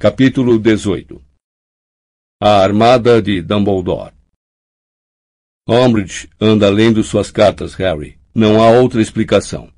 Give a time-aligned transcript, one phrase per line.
[0.00, 1.20] Capítulo 18
[2.40, 4.14] A Armada de Dumbledore
[5.68, 8.16] Umbridge anda lendo suas cartas, Harry.
[8.32, 9.72] Não há outra explicação.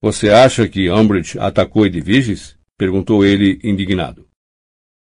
[0.00, 2.56] Você acha que Umbridge atacou Edviges?
[2.78, 4.28] Perguntou ele, indignado.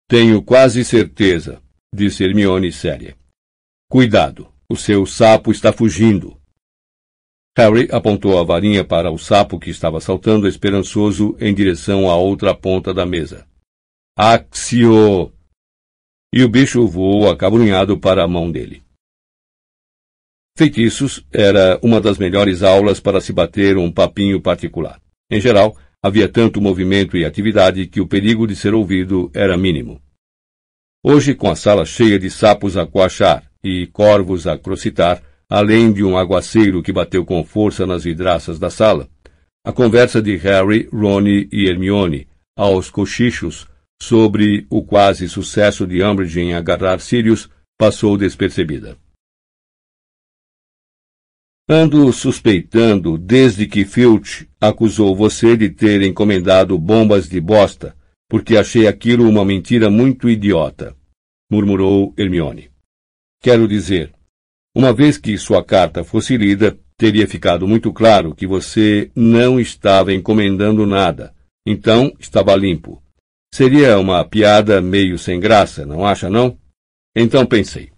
[0.09, 1.61] Tenho quase certeza,
[1.93, 3.18] disse Hermione séria.
[3.91, 6.41] Cuidado, o seu sapo está fugindo.
[7.59, 12.54] Harry apontou a varinha para o sapo que estava saltando esperançoso em direção à outra
[12.54, 13.45] ponta da mesa.
[14.18, 15.30] Axio!
[16.32, 18.82] E o bicho voou acabrunhado para a mão dele.
[20.57, 24.98] Feitiços era uma das melhores aulas para se bater um papinho particular.
[25.30, 30.00] Em geral, havia tanto movimento e atividade que o perigo de ser ouvido era mínimo.
[31.04, 36.02] Hoje, com a sala cheia de sapos a coachar e corvos a crocitar, além de
[36.02, 39.10] um aguaceiro que bateu com força nas vidraças da sala,
[39.62, 43.69] a conversa de Harry, Ron e Hermione, aos cochichos,
[44.00, 48.97] sobre o quase sucesso de Umbridge em agarrar Sirius passou despercebida.
[51.69, 57.97] Ando suspeitando desde que Filch acusou você de ter encomendado bombas de bosta,
[58.28, 60.97] porque achei aquilo uma mentira muito idiota,
[61.50, 62.70] murmurou Hermione.
[63.42, 64.12] Quero dizer,
[64.77, 70.12] uma vez que sua carta fosse lida, teria ficado muito claro que você não estava
[70.12, 71.34] encomendando nada,
[71.66, 73.03] então estava limpo.
[73.56, 76.58] Seria uma piada meio sem graça, não acha, não?
[77.16, 77.90] Então pensei.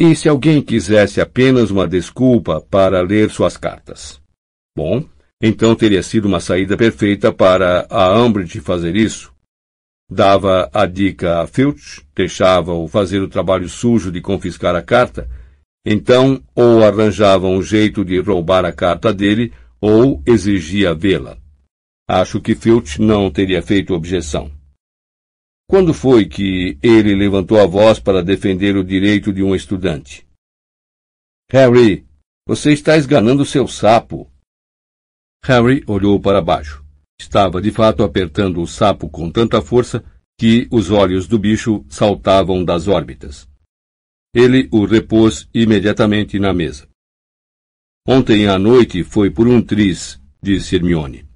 [0.00, 4.22] E se alguém quisesse apenas uma desculpa para ler suas cartas?
[4.74, 5.04] Bom,
[5.38, 9.34] então teria sido uma saída perfeita para a Umbridge fazer isso.
[10.10, 15.28] Dava a dica a Filch, deixava-o fazer o trabalho sujo de confiscar a carta,
[15.84, 21.43] então ou arranjava um jeito de roubar a carta dele, ou exigia vê-la.
[22.06, 24.52] Acho que Filch não teria feito objeção.
[25.66, 30.26] Quando foi que ele levantou a voz para defender o direito de um estudante?
[31.50, 32.06] Harry,
[32.46, 34.30] você está esganando seu sapo.
[35.42, 36.84] Harry olhou para baixo.
[37.18, 40.04] Estava de fato apertando o sapo com tanta força
[40.38, 43.48] que os olhos do bicho saltavam das órbitas.
[44.34, 46.86] Ele o repôs imediatamente na mesa.
[48.06, 51.26] Ontem à noite foi por um triz, disse Hermione.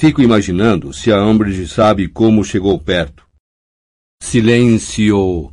[0.00, 3.26] Fico imaginando se a Umbridge sabe como chegou perto.
[4.22, 5.52] Silêncio!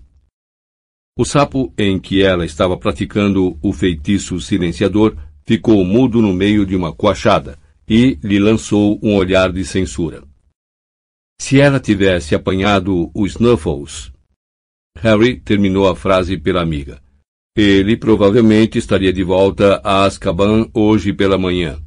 [1.18, 5.18] O sapo em que ela estava praticando o feitiço silenciador
[5.48, 7.58] ficou mudo no meio de uma coachada
[7.90, 10.24] e lhe lançou um olhar de censura.
[11.42, 14.12] Se ela tivesse apanhado o Snuffles.
[15.00, 17.02] Harry terminou a frase pela amiga.
[17.58, 21.84] Ele provavelmente estaria de volta a Azkaban hoje pela manhã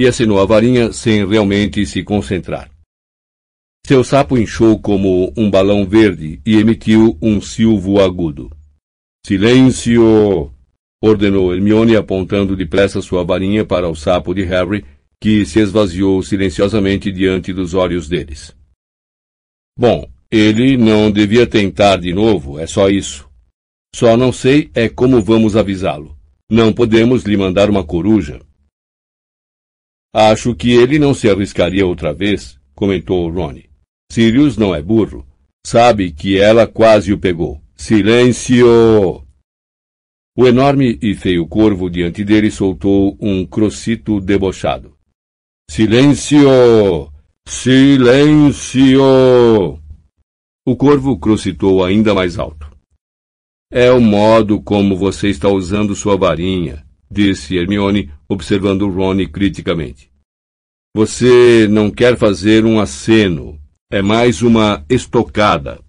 [0.00, 2.70] e assinou a varinha sem realmente se concentrar.
[3.86, 8.50] Seu sapo inchou como um balão verde e emitiu um silvo agudo.
[9.26, 10.50] Silêncio!
[11.04, 14.86] ordenou Hermione apontando depressa sua varinha para o sapo de Harry,
[15.20, 18.56] que se esvaziou silenciosamente diante dos olhos deles.
[19.78, 23.28] Bom, ele não devia tentar de novo, é só isso.
[23.94, 26.16] Só não sei é como vamos avisá-lo.
[26.50, 28.40] Não podemos lhe mandar uma coruja.
[30.12, 33.70] Acho que ele não se arriscaria outra vez, comentou Ronnie.
[34.10, 35.24] Sirius não é burro.
[35.64, 37.60] Sabe que ela quase o pegou.
[37.76, 38.66] Silêncio!
[40.36, 44.96] O enorme e feio corvo diante dele soltou um crocito debochado.
[45.70, 47.12] Silêncio!
[47.46, 49.00] Silêncio!
[50.66, 52.70] O corvo crocitou ainda mais alto.
[53.72, 60.10] É o modo como você está usando sua varinha, disse Hermione, observando Rony criticamente.
[60.94, 63.60] Você não quer fazer um aceno,
[63.90, 65.80] é mais uma estocada.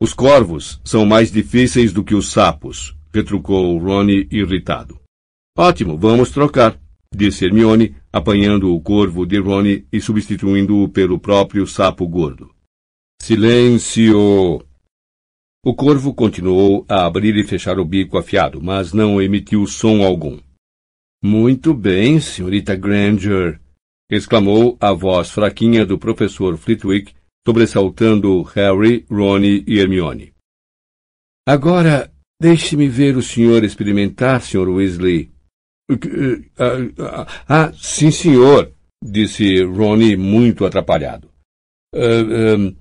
[0.00, 5.00] Os corvos são mais difíceis do que os sapos, retrucou Rony irritado.
[5.56, 6.80] Ótimo, vamos trocar,
[7.14, 12.50] disse Hermione, apanhando o corvo de Rony e substituindo-o pelo próprio sapo gordo.
[13.20, 14.64] Silêncio!
[15.64, 20.40] O corvo continuou a abrir e fechar o bico afiado, mas não emitiu som algum.
[21.22, 23.60] Muito bem, senhorita Granger,
[24.10, 27.14] exclamou a voz fraquinha do professor Flitwick,
[27.46, 30.32] sobressaltando Harry, Ron e Hermione.
[31.46, 34.68] Agora, deixe-me ver o senhor experimentar, Sr.
[34.68, 35.30] Weasley.
[37.48, 41.30] Ah, sim, senhor, disse Ron muito atrapalhado.
[41.94, 42.76] Uh, uh,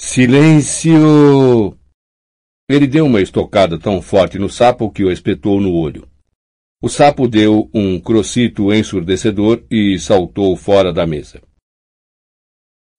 [0.00, 1.77] silêncio!
[2.68, 6.06] Ele deu uma estocada tão forte no sapo que o espetou no olho.
[6.82, 11.40] O sapo deu um crocito ensurdecedor e saltou fora da mesa.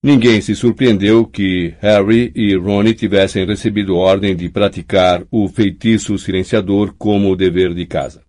[0.02, 6.94] Ninguém se surpreendeu que Harry e Ron tivessem recebido ordem de praticar o feitiço silenciador
[6.96, 8.24] como dever de casa.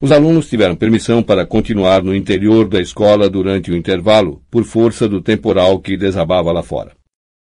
[0.00, 5.08] Os alunos tiveram permissão para continuar no interior da escola durante o intervalo, por força
[5.08, 6.97] do temporal que desabava lá fora.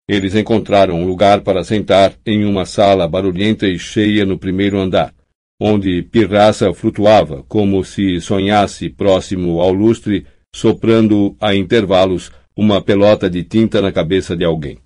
[0.09, 5.15] Eles encontraram um lugar para sentar em uma sala barulhenta e cheia no primeiro andar,
[5.61, 13.45] onde Pirraça flutuava como se sonhasse próximo ao lustre, soprando a intervalos uma pelota de
[13.45, 14.79] tinta na cabeça de alguém.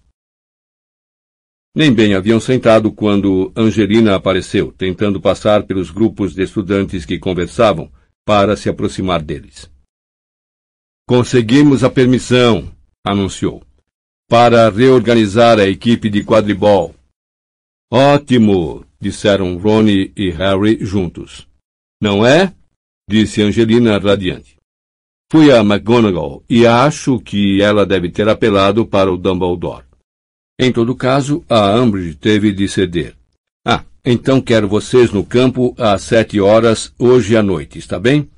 [1.75, 7.91] Nem bem haviam sentado quando Angelina apareceu, tentando passar pelos grupos de estudantes que conversavam,
[8.27, 9.71] para se aproximar deles.
[11.09, 12.71] Conseguimos a permissão,
[13.05, 13.63] anunciou,
[14.33, 16.95] para reorganizar a equipe de quadribol.
[17.93, 21.47] Ótimo, disseram Ronnie e Harry juntos.
[22.01, 22.51] Não é?
[23.07, 24.57] disse Angelina radiante.
[25.31, 29.85] Fui a McGonagall e acho que ela deve ter apelado para o Dumbledore.
[30.59, 33.15] Em todo caso, a Umbridge teve de ceder.
[33.67, 38.31] Ah, então quero vocês no campo às sete horas hoje à noite, está bem?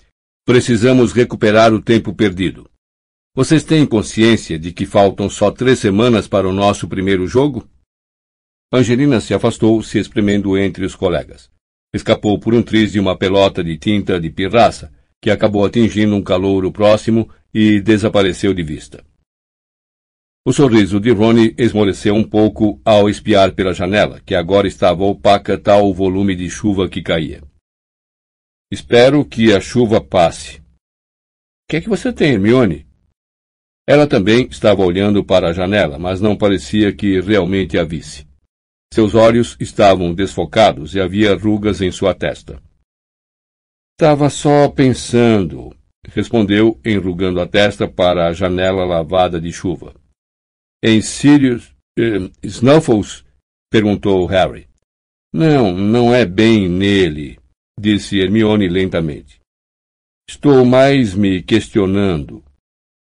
[0.44, 2.68] Precisamos recuperar o tempo perdido.
[3.36, 7.68] Vocês têm consciência de que faltam só três semanas para o nosso primeiro jogo?
[8.72, 11.50] Angelina se afastou, se espremendo entre os colegas.
[11.92, 16.22] Escapou por um triz de uma pelota de tinta de pirraça, que acabou atingindo um
[16.22, 19.04] calouro próximo e desapareceu de vista.
[20.46, 25.58] O sorriso de Ronnie esmoreceu um pouco ao espiar pela janela, que agora estava opaca
[25.58, 27.42] tal o volume de chuva que caía.
[28.70, 30.58] Espero que a chuva passe.
[30.58, 30.62] O
[31.68, 32.93] que é que você tem, Hermione?
[33.86, 38.26] Ela também estava olhando para a janela, mas não parecia que realmente a visse.
[38.92, 42.62] Seus olhos estavam desfocados e havia rugas em sua testa.
[43.92, 45.74] Estava só pensando,
[46.08, 49.94] respondeu, enrugando a testa para a janela lavada de chuva.
[50.82, 53.24] Em Sirius eh, Snuffles?
[53.70, 54.68] perguntou Harry.
[55.32, 57.38] Não, não é bem nele,
[57.78, 59.40] disse Hermione lentamente.
[60.28, 62.44] Estou mais me questionando.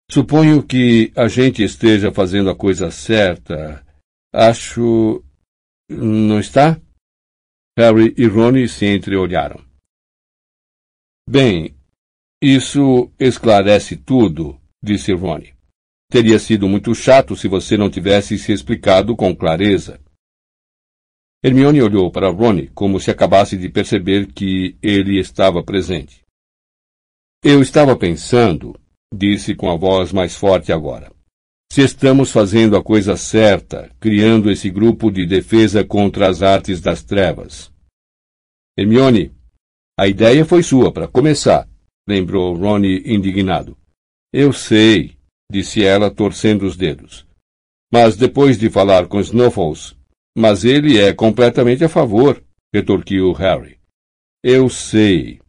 [0.09, 3.85] Suponho que a gente esteja fazendo a coisa certa.
[4.33, 5.23] Acho.
[5.89, 6.79] Não está?
[7.77, 9.63] Harry e Ron se entreolharam.
[11.27, 11.75] Bem,
[12.41, 15.41] isso esclarece tudo, disse Ron.
[16.11, 19.99] Teria sido muito chato se você não tivesse se explicado com clareza.
[21.43, 26.21] Hermione olhou para Ronnie como se acabasse de perceber que ele estava presente.
[27.43, 28.79] Eu estava pensando,
[29.13, 31.11] disse com a voz mais forte agora,
[31.71, 37.03] se estamos fazendo a coisa certa, criando esse grupo de defesa contra as artes das
[37.03, 37.71] trevas.
[38.77, 39.31] Hermione,
[39.99, 41.67] a ideia foi sua, para começar,
[42.07, 43.77] lembrou Ronnie indignado.
[44.31, 45.15] Eu sei,
[45.51, 47.25] disse ela, torcendo os dedos.
[47.91, 49.95] Mas depois de falar com Snuffles,
[50.35, 52.43] mas ele é completamente a favor,
[52.73, 53.77] retorquiu Harry.
[54.43, 55.39] Eu sei,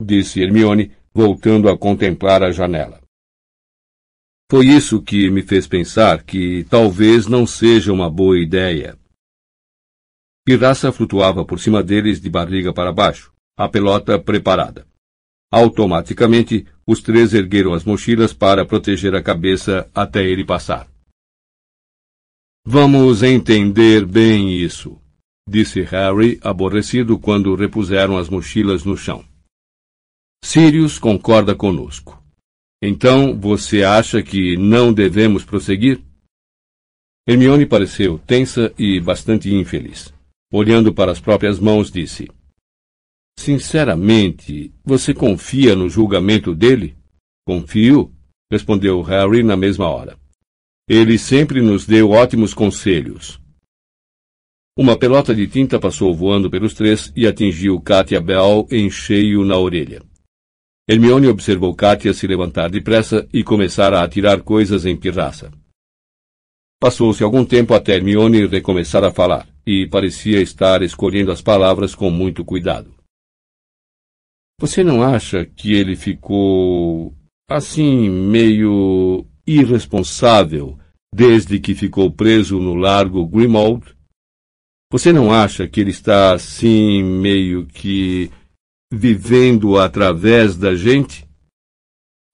[0.00, 3.01] disse Hermione, voltando a contemplar a janela.
[4.52, 8.98] Foi isso que me fez pensar que talvez não seja uma boa ideia.
[10.44, 14.86] Pirraça flutuava por cima deles de barriga para baixo, a pelota preparada.
[15.50, 20.86] Automaticamente, os três ergueram as mochilas para proteger a cabeça até ele passar.
[22.62, 25.00] Vamos entender bem isso,
[25.48, 29.24] disse Harry, aborrecido quando repuseram as mochilas no chão.
[30.44, 32.21] Sirius concorda conosco.
[32.84, 36.02] Então você acha que não devemos prosseguir?
[37.24, 40.12] Hermione pareceu tensa e bastante infeliz.
[40.52, 42.28] Olhando para as próprias mãos, disse:
[43.38, 46.96] Sinceramente, você confia no julgamento dele?
[47.46, 48.12] Confio,
[48.50, 50.18] respondeu Harry na mesma hora.
[50.88, 53.40] Ele sempre nos deu ótimos conselhos.
[54.76, 59.56] Uma pelota de tinta passou voando pelos três e atingiu Katia Bell em cheio na
[59.56, 60.02] orelha.
[60.88, 65.52] Hermione observou Katia se levantar depressa e começar a atirar coisas em pirraça.
[66.80, 72.10] Passou-se algum tempo até Hermione recomeçar a falar, e parecia estar escolhendo as palavras com
[72.10, 72.92] muito cuidado.
[74.60, 77.14] Você não acha que ele ficou
[77.48, 80.78] assim meio irresponsável
[81.14, 83.94] desde que ficou preso no largo Grimald?
[84.90, 88.30] Você não acha que ele está assim meio que
[88.92, 91.26] vivendo através da gente?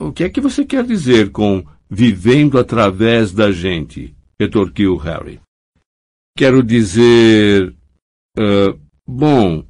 [0.00, 4.14] O que é que você quer dizer com vivendo através da gente?
[4.40, 5.40] retorquiu Harry.
[6.36, 7.74] Quero dizer.
[8.38, 9.66] Uh, bom,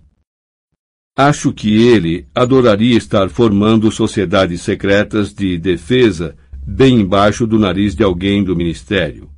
[1.16, 8.04] Acho que ele adoraria estar formando sociedades secretas de defesa bem embaixo do nariz de
[8.04, 9.28] alguém do ministério.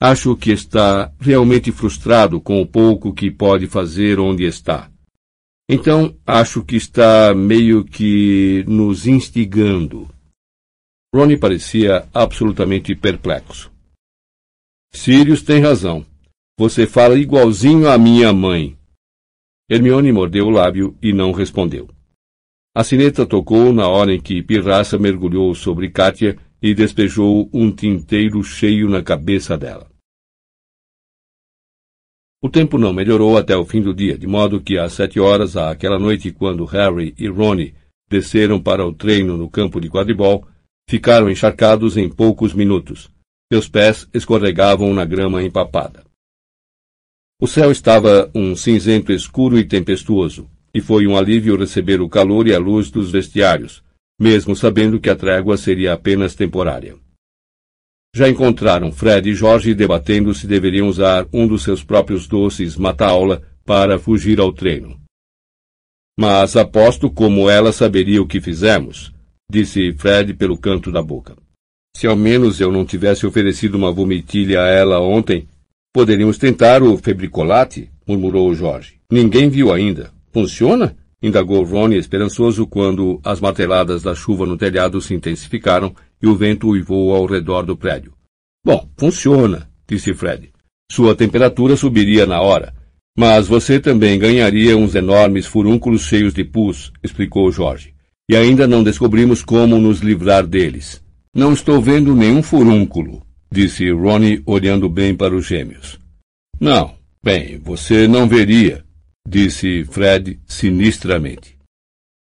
[0.00, 4.90] Acho que está realmente frustrado com o pouco que pode fazer onde está.
[5.68, 10.08] Então, acho que está meio que nos instigando.
[11.14, 13.70] Ronnie parecia absolutamente perplexo.
[14.92, 16.04] Sirius tem razão.
[16.58, 18.76] Você fala igualzinho à minha mãe.
[19.70, 21.88] Hermione mordeu o lábio e não respondeu.
[22.74, 28.42] A sineta tocou na hora em que Pirraça mergulhou sobre Kátia e despejou um tinteiro
[28.42, 29.91] cheio na cabeça dela.
[32.44, 35.56] O tempo não melhorou até o fim do dia, de modo que às sete horas,
[35.56, 37.72] àquela noite, quando Harry e Ronnie
[38.10, 40.44] desceram para o treino no campo de quadribol,
[40.90, 43.08] ficaram encharcados em poucos minutos.
[43.52, 46.02] Seus pés escorregavam na grama empapada.
[47.40, 52.48] O céu estava um cinzento escuro e tempestuoso, e foi um alívio receber o calor
[52.48, 53.84] e a luz dos vestiários,
[54.20, 56.96] mesmo sabendo que a trégua seria apenas temporária.
[58.14, 63.40] Já encontraram Fred e Jorge debatendo se deveriam usar um dos seus próprios doces mata-aula
[63.64, 65.00] para fugir ao treino.
[66.18, 69.14] Mas aposto como ela saberia o que fizemos,
[69.50, 71.34] disse Fred pelo canto da boca.
[71.96, 75.48] Se ao menos eu não tivesse oferecido uma vomitilha a ela ontem,
[75.90, 78.96] poderíamos tentar o febricolate, murmurou Jorge.
[79.10, 80.12] Ninguém viu ainda.
[80.30, 80.96] Funciona?
[81.22, 86.68] indagou Ronnie esperançoso quando as marteladas da chuva no telhado se intensificaram e o vento
[86.68, 88.12] uivou ao redor do prédio.
[88.64, 90.50] Bom, funciona, disse Fred.
[90.90, 92.72] Sua temperatura subiria na hora.
[93.18, 97.94] Mas você também ganharia uns enormes furúnculos cheios de pus, explicou Jorge.
[98.30, 101.02] E ainda não descobrimos como nos livrar deles.
[101.34, 105.98] Não estou vendo nenhum furúnculo, disse Ronnie olhando bem para os gêmeos.
[106.60, 108.84] Não, bem, você não veria,
[109.26, 111.56] disse Fred sinistramente.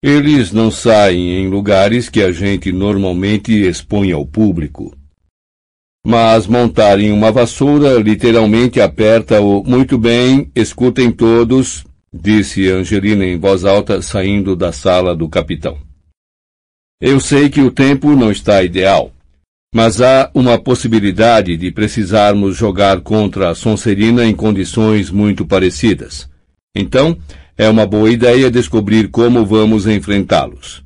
[0.02, 4.96] Eles não saem em lugares que a gente normalmente expõe ao público.
[6.06, 14.02] Mas montarem uma vassoura literalmente aperta-o muito bem, escutem todos, disse Angelina em voz alta,
[14.02, 15.78] saindo da sala do capitão.
[17.02, 19.12] Eu sei que o tempo não está ideal,
[19.74, 26.30] mas há uma possibilidade de precisarmos jogar contra a Sonserina em condições muito parecidas.
[26.76, 27.18] Então,
[27.58, 30.86] é uma boa ideia descobrir como vamos enfrentá-los.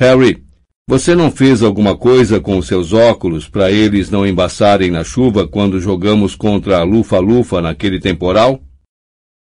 [0.00, 0.44] Harry,
[0.88, 5.80] você não fez alguma coisa com seus óculos para eles não embaçarem na chuva quando
[5.80, 8.62] jogamos contra a Lufa-Lufa naquele temporal?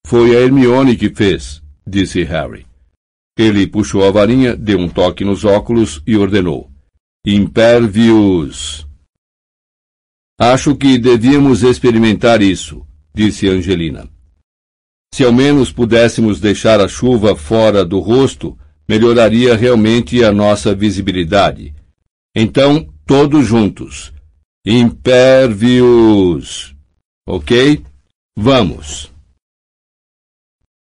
[0.08, 2.65] Foi a Hermione que fez, disse Harry.
[3.38, 6.72] Ele puxou a varinha, deu um toque nos óculos e ordenou.
[7.25, 8.88] Impervius!
[10.39, 14.15] Acho que devíamos experimentar isso, disse Angelina.
[15.14, 18.58] Se ao menos pudéssemos deixar a chuva fora do rosto,
[18.88, 21.74] melhoraria realmente a nossa visibilidade.
[22.36, 24.14] Então, todos juntos.
[24.66, 25.96] Impervius!
[27.28, 27.84] Ok?
[28.38, 29.12] Vamos!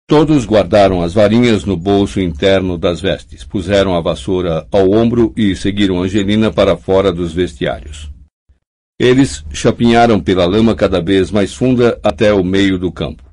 [0.07, 5.57] Todos guardaram as varinhas no bolso interno das vestes, puseram a vassoura ao ombro e
[5.57, 8.11] seguiram Angelina para fora dos vestiários.
[9.01, 13.24] Eles chapinharam pela lama cada vez mais funda até o meio do campo.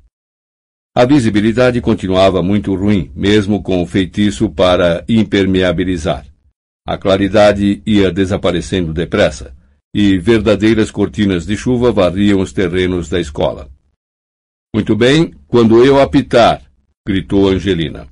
[0.94, 6.26] A visibilidade continuava muito ruim, mesmo com o feitiço para impermeabilizar.
[6.86, 9.56] A claridade ia desaparecendo depressa,
[9.94, 13.70] e verdadeiras cortinas de chuva varriam os terrenos da escola.
[14.74, 16.62] Muito bem, quando eu apitar,
[17.06, 18.06] gritou Angelina.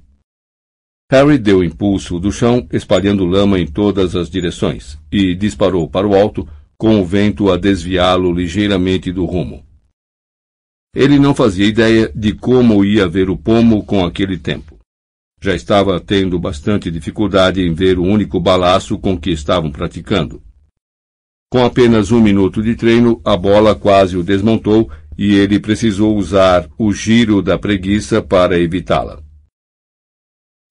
[1.13, 6.15] Harry deu impulso do chão, espalhando lama em todas as direções, e disparou para o
[6.15, 9.67] alto, com o vento a desviá-lo ligeiramente do rumo.
[10.95, 14.79] Ele não fazia ideia de como ia ver o pomo com aquele tempo.
[15.41, 20.43] Já estava tendo bastante dificuldade em ver o único balaço com que estavam praticando.
[21.51, 26.69] Com apenas um minuto de treino, a bola quase o desmontou e ele precisou usar
[26.79, 29.23] o giro da preguiça para evitá-la.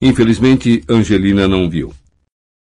[0.02, 1.94] Infelizmente, Angelina não viu.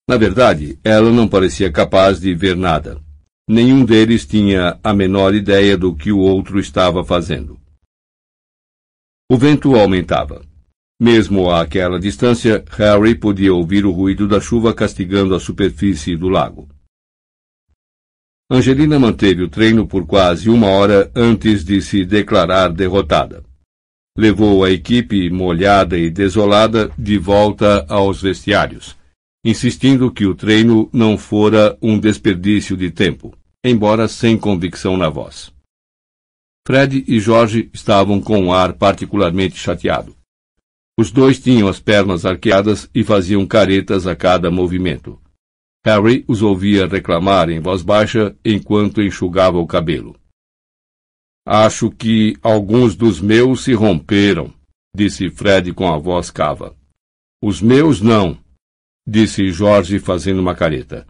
[0.09, 3.04] Na verdade, ela não parecia capaz de ver nada.
[3.47, 7.61] Nenhum deles tinha a menor ideia do que o outro estava fazendo.
[9.31, 10.43] O vento aumentava.
[10.99, 16.69] Mesmo àquela distância, Harry podia ouvir o ruído da chuva castigando a superfície do lago.
[18.51, 23.45] Angelina manteve o treino por quase uma hora antes de se declarar derrotada.
[24.17, 28.97] Levou a equipe molhada e desolada de volta aos vestiários
[29.45, 35.53] insistindo que o treino não fora um desperdício de tempo, embora sem convicção na voz.
[36.67, 40.17] Fred e Jorge estavam com um ar particularmente chateado.
[40.99, 45.21] Os dois tinham as pernas arqueadas e faziam caretas a cada movimento.
[45.85, 50.17] Harry os ouvia reclamar em voz baixa enquanto enxugava o cabelo.
[51.47, 54.51] Acho que alguns dos meus se romperam,
[54.97, 56.75] disse Fred com a voz cava.
[57.43, 58.39] Os meus não,
[59.07, 61.07] disse Jorge fazendo uma careta.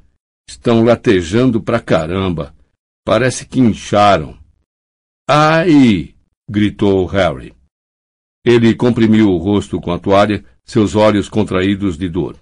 [0.49, 2.55] Estão latejando pra caramba.
[3.05, 4.39] Parece que incharam.
[5.29, 6.15] Ai!
[6.49, 7.55] gritou Harry.
[8.45, 12.39] Ele comprimiu o rosto com a toalha, seus olhos contraídos de dor.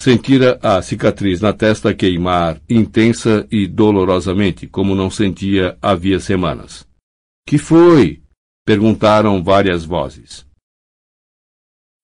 [0.00, 6.86] Sentira a cicatriz na testa queimar intensa e dolorosamente, como não sentia havia semanas.
[7.46, 8.22] Que foi?
[8.64, 10.44] perguntaram várias vozes.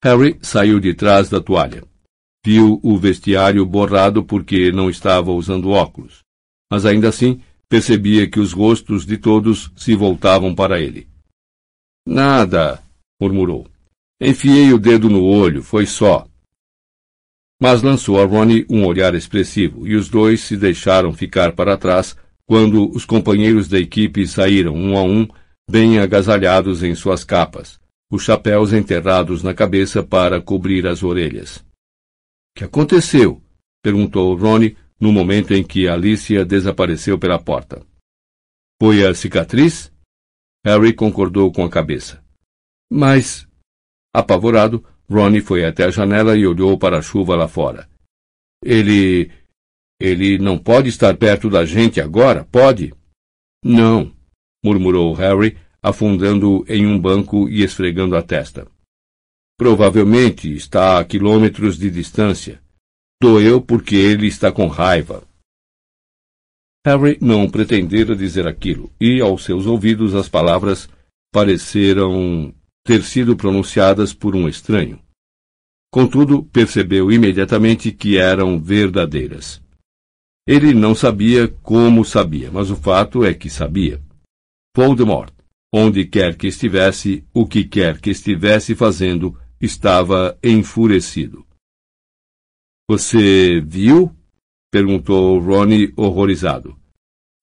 [0.03, 1.85] Harry saiu de trás da toalha.
[2.45, 6.21] Viu o vestiário borrado porque não estava usando óculos,
[6.71, 11.09] mas ainda assim percebia que os rostos de todos se voltavam para ele.
[12.07, 12.83] Nada,
[13.21, 13.67] murmurou.
[14.21, 16.27] Enfiei o dedo no olho, foi só
[17.63, 22.17] mas lançou a Ronnie um olhar expressivo e os dois se deixaram ficar para trás
[22.45, 25.29] quando os companheiros da equipe saíram um a um,
[25.71, 27.79] bem agasalhados em suas capas,
[28.11, 31.65] os chapéus enterrados na cabeça para cobrir as orelhas.
[32.55, 33.43] Que aconteceu?
[33.83, 37.85] perguntou Ronnie no momento em que Alicia desapareceu pela porta.
[38.81, 39.93] Foi a cicatriz?
[40.65, 42.23] Harry concordou com a cabeça.
[42.91, 43.49] Mas,
[44.15, 47.89] apavorado, Ronnie foi até a janela e olhou para a chuva lá fora.
[48.63, 49.31] Ele.
[50.01, 52.93] Ele não pode estar perto da gente agora, pode?
[53.65, 54.13] Não,
[54.65, 58.67] murmurou Harry, afundando em um banco e esfregando a testa.
[59.62, 62.61] Provavelmente está a quilômetros de distância.
[63.23, 65.23] Doeu porque ele está com raiva.
[66.85, 70.88] Harry não pretendera dizer aquilo, e aos seus ouvidos as palavras
[71.33, 72.52] pareceram
[72.85, 74.99] ter sido pronunciadas por um estranho.
[75.92, 79.62] Contudo, percebeu imediatamente que eram verdadeiras.
[80.45, 84.02] Ele não sabia como sabia, mas o fato é que sabia.
[84.76, 85.33] Voldemort,
[85.73, 91.46] onde quer que estivesse, o que quer que estivesse fazendo, estava enfurecido.
[92.90, 94.14] Você viu?
[94.70, 96.77] perguntou Ronnie horrorizado.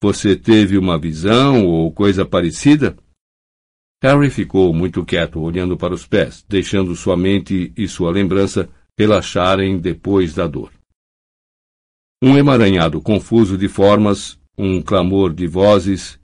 [0.04, 2.98] Você teve uma visão ou coisa parecida?
[4.02, 9.80] Harry ficou muito quieto, olhando para os pés, deixando sua mente e sua lembrança relaxarem
[9.80, 10.72] depois da dor.
[12.22, 16.20] Um emaranhado confuso de formas, um clamor de vozes.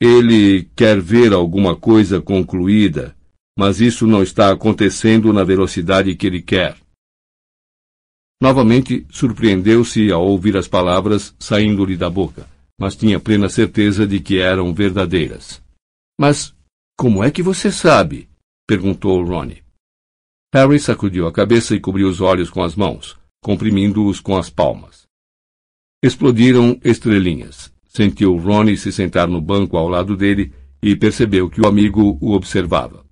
[0.00, 3.16] Ele quer ver alguma coisa concluída,
[3.58, 6.76] mas isso não está acontecendo na velocidade que ele quer.
[8.40, 14.38] Novamente surpreendeu-se ao ouvir as palavras saindo-lhe da boca, mas tinha plena certeza de que
[14.38, 15.62] eram verdadeiras.
[16.20, 16.54] Mas
[16.98, 18.28] como é que você sabe?
[18.66, 19.62] perguntou Ronnie.
[20.54, 25.06] Harry sacudiu a cabeça e cobriu os olhos com as mãos, comprimindo-os com as palmas.
[26.02, 27.72] Explodiram estrelinhas.
[27.86, 32.32] Sentiu Ronnie se sentar no banco ao lado dele e percebeu que o amigo o
[32.32, 33.04] observava.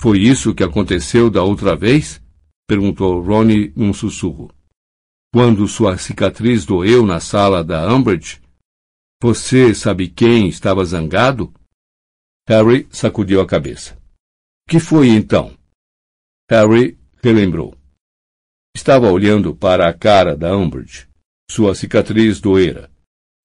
[0.00, 2.22] Foi isso que aconteceu da outra vez?
[2.68, 4.52] perguntou Ronnie num sussurro.
[5.32, 8.40] Quando sua cicatriz doeu na sala da Umbridge?
[9.22, 11.52] Você sabe quem estava zangado?
[12.48, 13.98] Harry sacudiu a cabeça.
[14.68, 15.56] Que foi então?
[16.50, 17.76] Harry relembrou.
[18.74, 21.08] Estava olhando para a cara da Umbridge.
[21.50, 22.90] Sua cicatriz doera.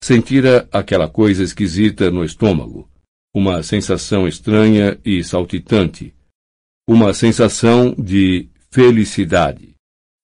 [0.04, 2.90] Sentira aquela coisa esquisita no estômago.
[3.34, 6.14] Uma sensação estranha e saltitante.
[6.94, 9.78] Uma sensação de felicidade.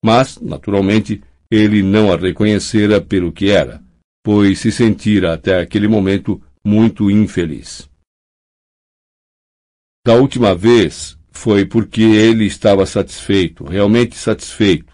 [0.04, 3.82] Mas, naturalmente, ele não a reconhecera pelo que era,
[4.22, 7.88] pois se sentira até aquele momento muito infeliz.
[10.06, 14.92] Da última vez foi porque ele estava satisfeito, realmente satisfeito.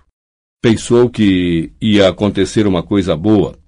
[0.63, 3.59] Pensou que ia acontecer uma coisa boa.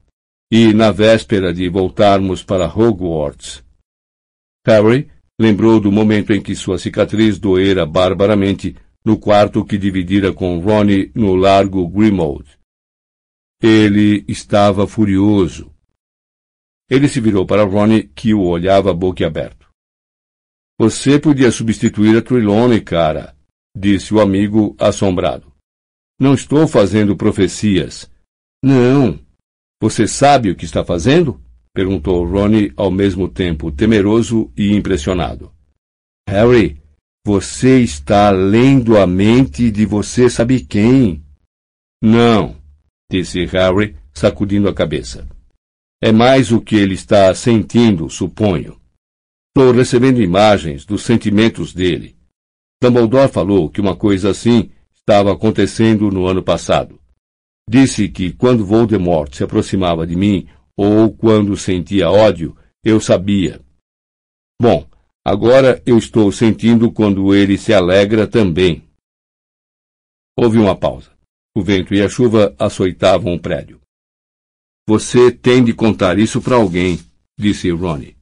[0.48, 3.64] E na véspera de voltarmos para Hogwarts,
[4.64, 10.58] Harry lembrou do momento em que sua cicatriz doera barbaramente no quarto que dividira com
[10.58, 12.58] Ronnie no largo Grimmauld.
[13.62, 15.72] Ele estava furioso.
[16.90, 19.66] Ele se virou para Ronnie, que o olhava boquiaberto.
[20.78, 23.36] Você podia substituir a Trelawney, cara,
[23.74, 25.52] disse o amigo assombrado.
[26.18, 28.10] Não estou fazendo profecias.
[28.62, 29.18] Não.
[29.80, 31.40] Você sabe o que está fazendo?
[31.76, 35.52] Perguntou Ronnie ao mesmo tempo temeroso e impressionado.
[36.26, 36.80] Harry,
[37.22, 41.22] você está lendo a mente de você sabe quem.
[42.02, 42.56] Não,
[43.12, 45.28] disse Harry, sacudindo a cabeça.
[46.02, 48.80] É mais o que ele está sentindo, suponho.
[49.54, 52.16] Estou recebendo imagens dos sentimentos dele.
[52.82, 56.98] Dumbledore falou que uma coisa assim estava acontecendo no ano passado.
[57.68, 63.64] Disse que quando Voldemort se aproximava de mim, ou quando sentia ódio, eu sabia.
[64.60, 64.88] Bom,
[65.24, 68.84] agora eu estou sentindo quando ele se alegra também.
[70.36, 71.16] Houve uma pausa.
[71.56, 73.80] O vento e a chuva açoitavam o prédio.
[74.86, 76.98] Você tem de contar isso para alguém,
[77.38, 78.16] disse Ronnie.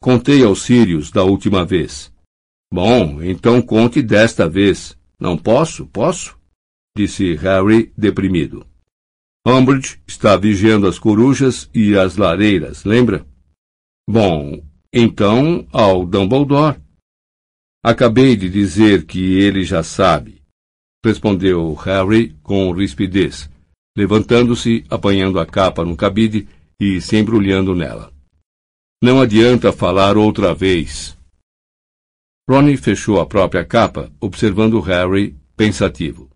[0.00, 2.12] Contei aos Sirius da última vez.
[2.72, 4.96] Bom, então conte desta vez.
[5.18, 6.38] Não posso, posso?
[6.96, 8.67] disse Harry, deprimido.
[9.50, 13.26] Umbridge está vigiando as corujas e as lareiras, lembra?
[14.06, 16.78] Bom, então ao Dumbledore.
[17.82, 20.42] Acabei de dizer que ele já sabe,
[21.02, 23.48] respondeu Harry com rispidez,
[23.96, 26.46] levantando-se, apanhando a capa no cabide
[26.78, 28.12] e se embrulhando nela.
[29.02, 31.16] Não adianta falar outra vez.
[32.46, 36.28] Ronnie fechou a própria capa, observando Harry pensativo.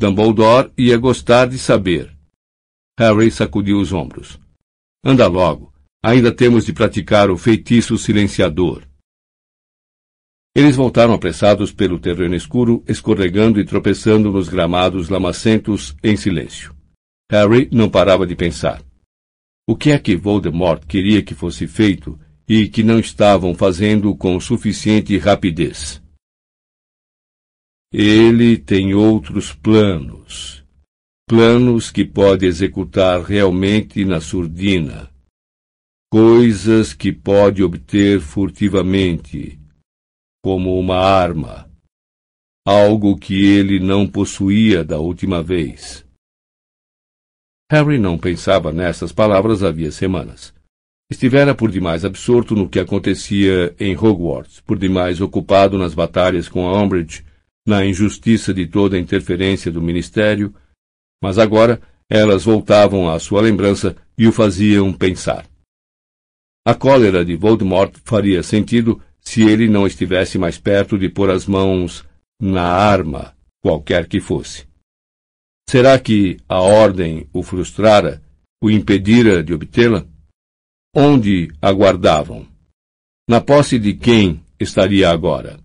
[0.00, 2.16] Dumbledore ia gostar de saber.
[2.96, 4.38] Harry sacudiu os ombros.
[5.04, 5.74] Anda logo.
[6.00, 8.84] Ainda temos de praticar o feitiço silenciador.
[10.54, 16.72] Eles voltaram apressados pelo terreno escuro, escorregando e tropeçando nos gramados lamacentos em silêncio.
[17.28, 18.80] Harry não parava de pensar.
[19.66, 22.16] O que é que Voldemort queria que fosse feito
[22.48, 26.00] e que não estavam fazendo com suficiente rapidez?
[27.92, 30.62] Ele tem outros planos.
[31.26, 35.10] Planos que pode executar realmente na surdina.
[36.12, 39.58] Coisas que pode obter furtivamente,
[40.44, 41.70] como uma arma.
[42.66, 46.04] Algo que ele não possuía da última vez.
[47.70, 50.54] Harry não pensava nessas palavras havia semanas.
[51.10, 56.68] Estivera por demais absorto no que acontecia em Hogwarts, por demais ocupado nas batalhas com
[56.68, 57.24] a Umbridge,
[57.68, 60.54] na injustiça de toda a interferência do Ministério,
[61.22, 61.78] mas agora
[62.08, 65.46] elas voltavam à sua lembrança e o faziam pensar.
[66.66, 71.44] A cólera de Voldemort faria sentido se ele não estivesse mais perto de pôr as
[71.44, 72.06] mãos
[72.40, 74.66] na arma, qualquer que fosse.
[75.68, 78.22] Será que a ordem o frustrara,
[78.62, 80.06] o impedira de obtê-la?
[80.96, 82.48] Onde aguardavam?
[83.28, 85.60] Na posse de quem estaria agora?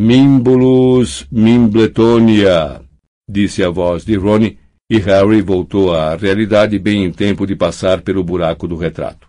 [0.00, 2.80] Mimbulus Mimbletonia,
[3.28, 4.56] disse a voz de Rony,
[4.88, 9.28] e Harry voltou à realidade bem em tempo de passar pelo buraco do retrato.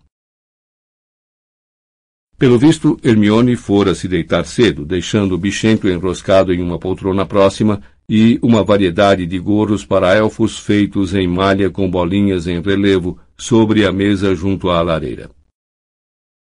[2.37, 7.81] Pelo visto, Hermione fora se deitar cedo, deixando o bichento enroscado em uma poltrona próxima
[8.07, 13.87] e uma variedade de gorros para elfos feitos em malha com bolinhas em relevo sobre
[13.87, 15.31] a mesa junto à lareira.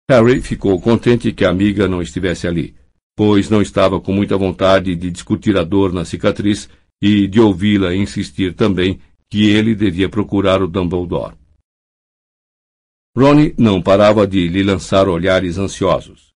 [0.08, 2.76] Harry ficou contente que a amiga não estivesse ali,
[3.16, 6.70] pois não estava com muita vontade de discutir a dor na cicatriz
[7.02, 11.36] e de ouvi-la insistir também que ele devia procurar o Dumbledore.
[13.16, 16.32] Ronnie não parava de lhe lançar olhares ansiosos.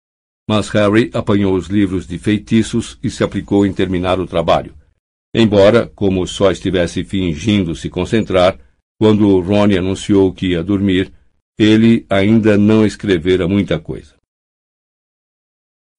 [0.48, 4.74] Mas Harry apanhou os livros de feitiços e se aplicou em terminar o trabalho.
[5.34, 8.58] Embora, como só estivesse fingindo se concentrar,
[8.98, 11.12] quando Ronnie anunciou que ia dormir,
[11.58, 14.14] ele ainda não escrevera muita coisa.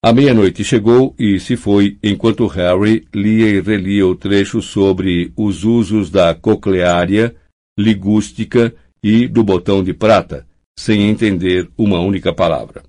[0.05, 5.63] A meia-noite chegou e se foi enquanto Harry lia e relia o trecho sobre os
[5.63, 7.35] usos da cocleária,
[7.75, 12.83] ligústica e do botão de prata, sem entender uma única palavra.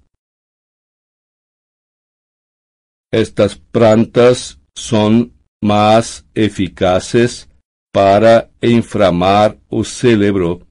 [3.11, 5.31] Estas plantas são
[5.65, 7.49] mais eficazes
[7.95, 10.67] para inflamar o cérebro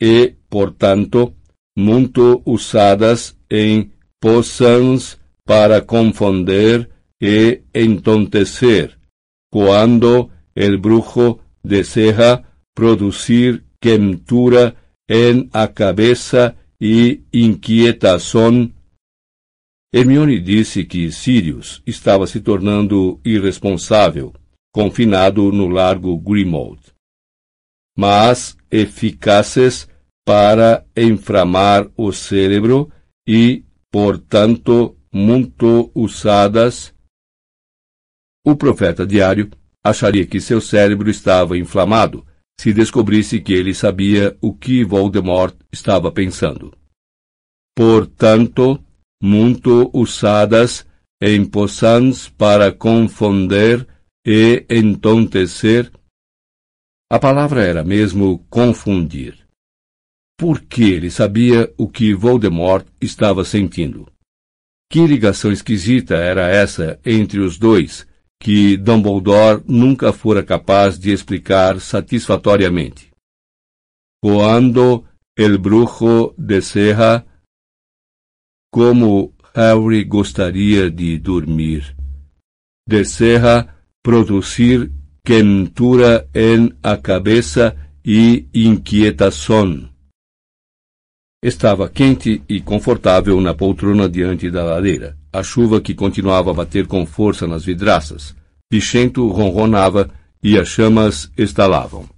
[0.00, 1.36] e, portanto,
[1.76, 6.88] muito usadas em poções para confundir
[7.20, 8.98] e entontecer,
[9.50, 12.42] quando el brujo deseja
[12.74, 14.76] producir quentura
[15.08, 18.72] en a cabeça e inquietação.
[19.92, 24.32] Hermione disse que Sirius estava se tornando irresponsável,
[24.72, 26.80] confinado no largo Grimmauld.
[27.96, 29.88] Mas eficazes
[30.26, 32.90] para inflamar o cérebro
[33.26, 36.92] e, portanto, muito usadas.
[38.44, 39.48] O profeta diário
[39.82, 42.26] acharia que seu cérebro estava inflamado
[42.58, 46.76] se descobrisse que ele sabia o que Voldemort estava pensando.
[47.76, 48.82] Portanto,
[49.22, 50.86] muito usadas
[51.20, 53.86] em poções para confundir
[54.26, 55.92] e entontecer.
[57.10, 59.46] A palavra era mesmo confundir.
[60.38, 64.13] Porque ele sabia o que Voldemort estava sentindo.
[64.90, 68.06] Que ligação esquisita era essa entre os dois,
[68.40, 73.10] que Dumbledore nunca fora capaz de explicar satisfatoriamente.
[74.22, 75.04] Quando
[75.36, 77.24] el brujo deseja,
[78.72, 81.94] como Harry gostaria de dormir.
[82.88, 83.68] Deseja
[84.02, 84.90] produzir
[85.24, 89.93] quentura en a cabeça e inquietação.
[91.44, 95.14] Estava quente e confortável na poltrona diante da lareira.
[95.30, 98.34] A chuva que continuava a bater com força nas vidraças.
[98.66, 100.10] Pichento ronronava
[100.42, 102.08] e as chamas estalavam.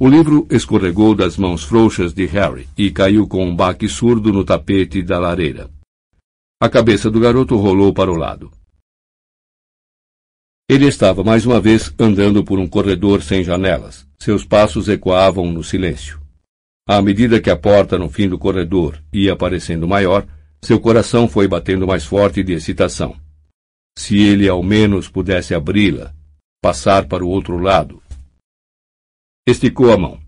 [0.00, 4.44] O livro escorregou das mãos frouxas de Harry e caiu com um baque surdo no
[4.44, 5.70] tapete da lareira.
[6.60, 8.50] A cabeça do garoto rolou para o lado.
[10.68, 14.08] Ele estava mais uma vez andando por um corredor sem janelas.
[14.18, 16.23] Seus passos ecoavam no silêncio.
[16.86, 20.26] À medida que a porta no fim do corredor ia parecendo maior,
[20.62, 23.16] seu coração foi batendo mais forte de excitação.
[23.96, 26.12] Se ele ao menos pudesse abri-la,
[26.60, 28.02] passar para o outro lado,
[29.46, 30.18] Esticou a mão.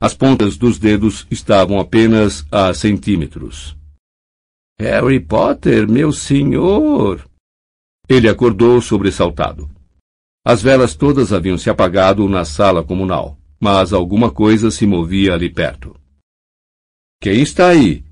[0.00, 3.76] As pontas dos dedos estavam apenas a centímetros.
[4.78, 7.28] Harry Potter, meu senhor!
[8.08, 9.68] Ele acordou sobressaltado.
[10.46, 15.50] As velas todas haviam se apagado na sala comunal, mas alguma coisa se movia ali
[15.50, 15.94] perto.
[17.20, 18.04] Quem está aí?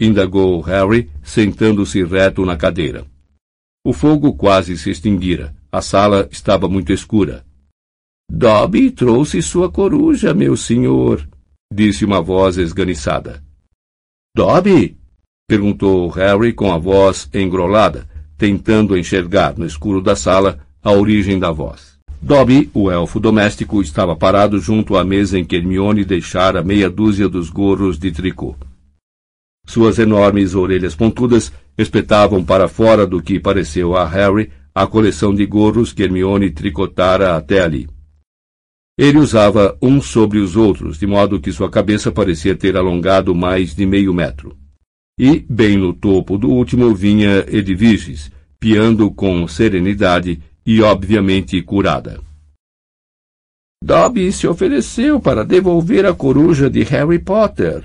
[0.00, 3.06] indagou Harry, sentando-se reto na cadeira.
[3.84, 5.54] O fogo quase se extinguira.
[5.70, 7.44] A sala estava muito escura.
[8.30, 11.28] Dobby trouxe sua coruja, meu senhor,
[11.72, 13.42] disse uma voz esganiçada.
[14.36, 14.96] Dobby?
[15.48, 21.50] perguntou Harry com a voz engrolada, tentando enxergar no escuro da sala a origem da
[21.50, 21.91] voz.
[22.24, 27.28] Dobby, o elfo doméstico, estava parado junto à mesa em que Hermione deixara meia dúzia
[27.28, 28.54] dos gorros de tricô.
[29.66, 35.44] Suas enormes orelhas pontudas espetavam para fora do que pareceu a Harry a coleção de
[35.44, 37.88] gorros que Hermione tricotara até ali.
[38.96, 43.74] Ele usava uns sobre os outros, de modo que sua cabeça parecia ter alongado mais
[43.74, 44.56] de meio metro.
[45.18, 48.30] E, bem no topo do último, vinha Edviges,
[48.60, 52.20] piando com serenidade e obviamente curada.
[53.82, 57.84] Dobby se ofereceu para devolver a coruja de Harry Potter,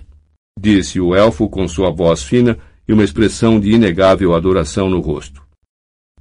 [0.60, 5.42] disse o elfo com sua voz fina e uma expressão de inegável adoração no rosto.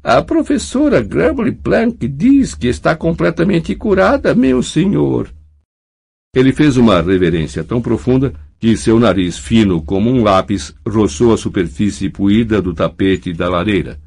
[0.03, 5.29] A professora Grumbly Plank diz que está completamente curada, meu senhor.
[6.35, 11.37] Ele fez uma reverência tão profunda que seu nariz fino como um lápis roçou a
[11.37, 14.01] superfície puída do tapete da lareira.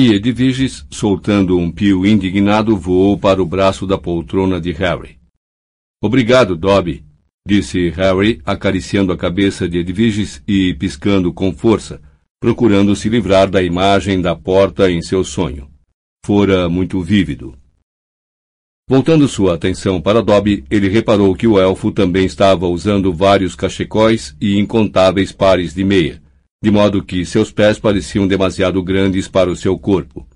[0.00, 5.18] E Edviges, soltando um pio indignado, voou para o braço da poltrona de Harry.
[6.02, 7.04] Obrigado, Dobby,
[7.46, 12.00] disse Harry, acariciando a cabeça de Edviges e piscando com força,
[12.40, 15.68] procurando se livrar da imagem da porta em seu sonho.
[16.24, 17.54] Fora muito vívido.
[18.88, 24.34] Voltando sua atenção para Dobby, ele reparou que o elfo também estava usando vários cachecóis
[24.40, 26.22] e incontáveis pares de meia,
[26.62, 30.26] de modo que seus pés pareciam demasiado grandes para o seu corpo.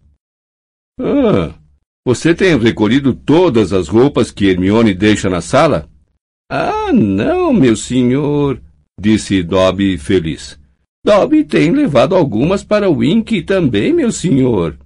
[0.98, 1.54] Ah,
[2.06, 5.88] você tem recolhido todas as roupas que Hermione deixa na sala?
[6.50, 8.62] Ah, não, meu senhor,
[8.98, 10.58] disse Dobby feliz.
[11.04, 14.78] Dobby tem levado algumas para Wink também, meu senhor.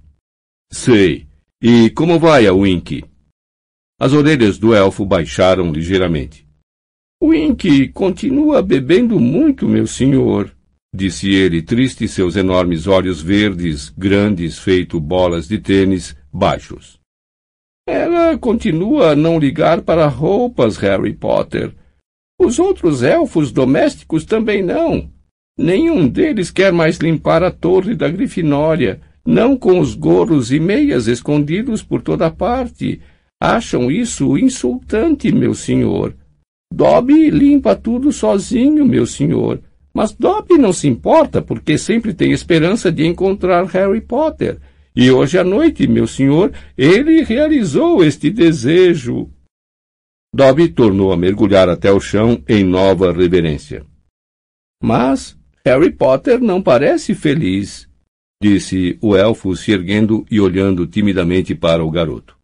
[0.71, 1.27] Sei.
[1.61, 3.03] E como vai a Wink?
[3.99, 6.47] As orelhas do elfo baixaram ligeiramente.
[7.21, 10.55] Wink continua bebendo muito, meu senhor,
[10.93, 16.99] disse ele, triste, seus enormes olhos verdes, grandes, feito bolas de tênis, baixos.
[17.87, 21.73] Ela continua a não ligar para roupas, Harry Potter.
[22.39, 25.09] Os outros elfos domésticos também não.
[25.57, 31.07] Nenhum deles quer mais limpar a torre da Grifinória, não com os gorros e meias
[31.07, 33.01] escondidos por toda parte.
[33.41, 36.15] Acham isso insultante, meu senhor.
[36.71, 39.61] Dobby limpa tudo sozinho, meu senhor.
[39.93, 44.59] Mas Dobby não se importa, porque sempre tem esperança de encontrar Harry Potter.
[44.95, 49.29] E hoje à noite, meu senhor, ele realizou este desejo.
[50.33, 53.85] Dobby tornou a mergulhar até o chão em nova reverência.
[54.81, 57.89] Mas Harry Potter não parece feliz,
[58.41, 62.37] disse o elfo se erguendo e olhando timidamente para o garoto.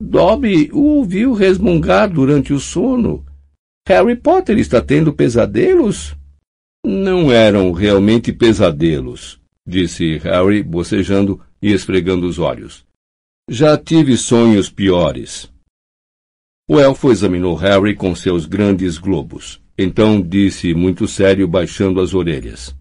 [0.00, 3.24] Dobby o ouviu resmungar durante o sono.
[3.86, 6.16] Harry Potter está tendo pesadelos?
[6.84, 12.84] Não eram realmente pesadelos, disse Harry, bocejando e esfregando os olhos.
[13.48, 15.52] Já tive sonhos piores.
[16.68, 19.62] O elfo examinou Harry com seus grandes globos.
[19.76, 22.74] Então disse muito sério, baixando as orelhas.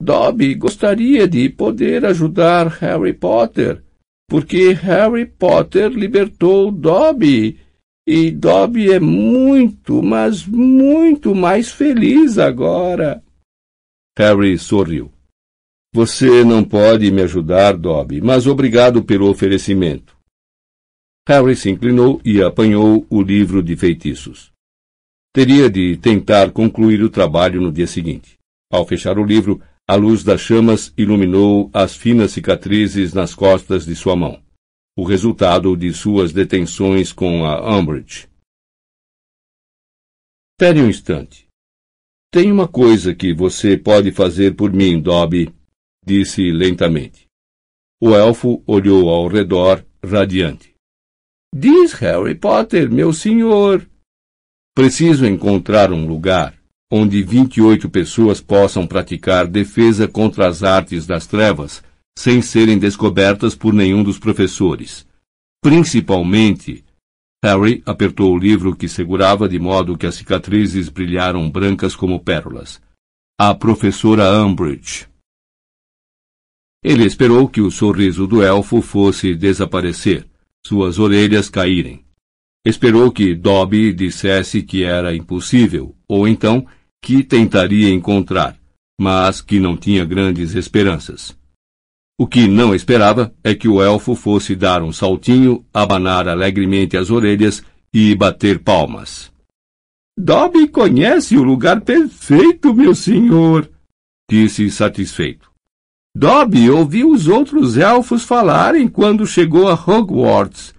[0.00, 3.84] Dobby gostaria de poder ajudar Harry Potter,
[4.28, 7.58] porque Harry Potter libertou Dobby,
[8.10, 13.22] e Dobby é muito, mas muito mais feliz agora.
[14.18, 15.12] Harry sorriu.
[15.94, 20.16] Você não pode me ajudar, Dobby, mas obrigado pelo oferecimento.
[21.28, 24.50] Harry se inclinou e apanhou o livro de feitiços.
[25.32, 28.36] Teria de tentar concluir o trabalho no dia seguinte.
[28.72, 33.94] Ao fechar o livro, a luz das chamas iluminou as finas cicatrizes nas costas de
[33.94, 34.42] sua mão,
[34.96, 38.28] o resultado de suas detenções com a Umbridge.
[40.52, 41.48] Espere um instante.
[42.32, 45.52] Tem uma coisa que você pode fazer por mim, Dobby,
[46.04, 47.26] disse lentamente.
[48.00, 50.74] O elfo olhou ao redor, radiante.
[51.54, 53.88] Diz Harry Potter, meu senhor.
[54.74, 56.60] Preciso encontrar um lugar
[56.92, 61.82] onde 28 pessoas possam praticar defesa contra as artes das trevas
[62.18, 65.06] sem serem descobertas por nenhum dos professores.
[65.62, 66.84] Principalmente,
[67.42, 72.80] Harry apertou o livro que segurava de modo que as cicatrizes brilharam brancas como pérolas.
[73.38, 75.08] A professora Umbridge.
[76.84, 80.26] Ele esperou que o sorriso do elfo fosse desaparecer,
[80.64, 82.04] suas orelhas caírem.
[82.64, 86.66] Esperou que Dobby dissesse que era impossível, ou então
[87.02, 88.58] que tentaria encontrar,
[89.00, 91.34] mas que não tinha grandes esperanças.
[92.20, 97.08] O que não esperava é que o elfo fosse dar um saltinho, abanar alegremente as
[97.08, 99.32] orelhas e bater palmas.
[100.18, 103.70] Dobby conhece o lugar perfeito, meu senhor,
[104.30, 105.50] disse satisfeito.
[106.14, 110.74] Dobby ouviu os outros elfos falarem quando chegou a Hogwarts.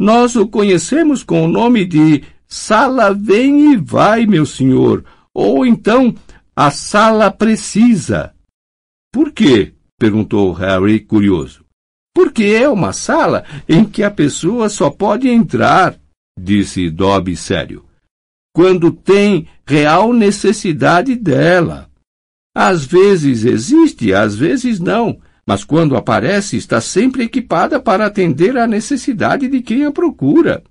[0.00, 5.04] Nós o conhecemos com o nome de Sala Vem e Vai, meu senhor,
[5.34, 6.14] ou então
[6.56, 8.32] a Sala Precisa.
[9.12, 9.75] Por quê?
[9.98, 11.64] Perguntou Harry, curioso.
[12.14, 15.98] Porque é uma sala em que a pessoa só pode entrar,
[16.38, 17.84] disse Dobby sério,
[18.54, 21.90] quando tem real necessidade dela.
[22.54, 28.66] Às vezes existe, às vezes não, mas quando aparece está sempre equipada para atender à
[28.66, 30.64] necessidade de quem a procura.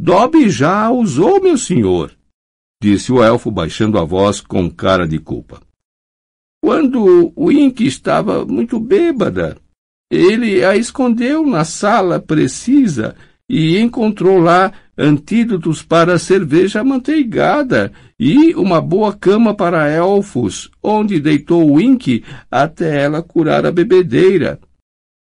[0.00, 2.12] Dobby já a usou, meu senhor,
[2.82, 5.60] disse o elfo baixando a voz com cara de culpa.
[6.68, 9.56] Quando o Ink estava muito bêbada,
[10.12, 13.16] ele a escondeu na sala precisa
[13.48, 21.72] e encontrou lá antídotos para cerveja amanteigada e uma boa cama para elfos, onde deitou
[21.72, 24.60] o Ink até ela curar a bebedeira.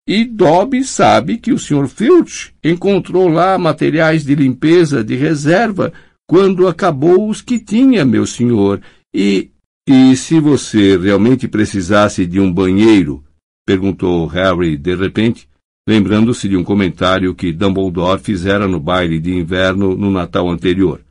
[0.08, 1.88] E Dobby sabe que o Sr.
[1.88, 5.92] Filch encontrou lá materiais de limpeza de reserva
[6.26, 8.80] quando acabou os que tinha, meu senhor,
[9.14, 9.50] e...
[9.86, 13.22] E se você realmente precisasse de um banheiro?
[13.66, 15.48] perguntou Harry de repente,
[15.86, 21.04] lembrando-se de um comentário que Dumbledore fizera no baile de inverno no Natal anterior.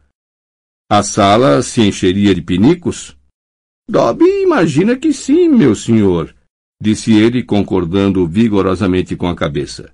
[0.90, 3.16] A sala se encheria de pinicos?
[3.88, 6.34] Dobby imagina que sim, meu senhor,
[6.82, 9.94] disse ele, concordando vigorosamente com a cabeça.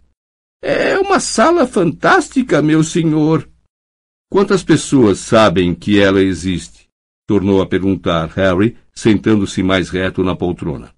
[0.62, 3.50] É uma sala fantástica, meu senhor.
[4.32, 6.79] Quantas pessoas sabem que ela existe?
[7.30, 10.89] Tornou a perguntar Harry, sentando-se mais reto na poltrona.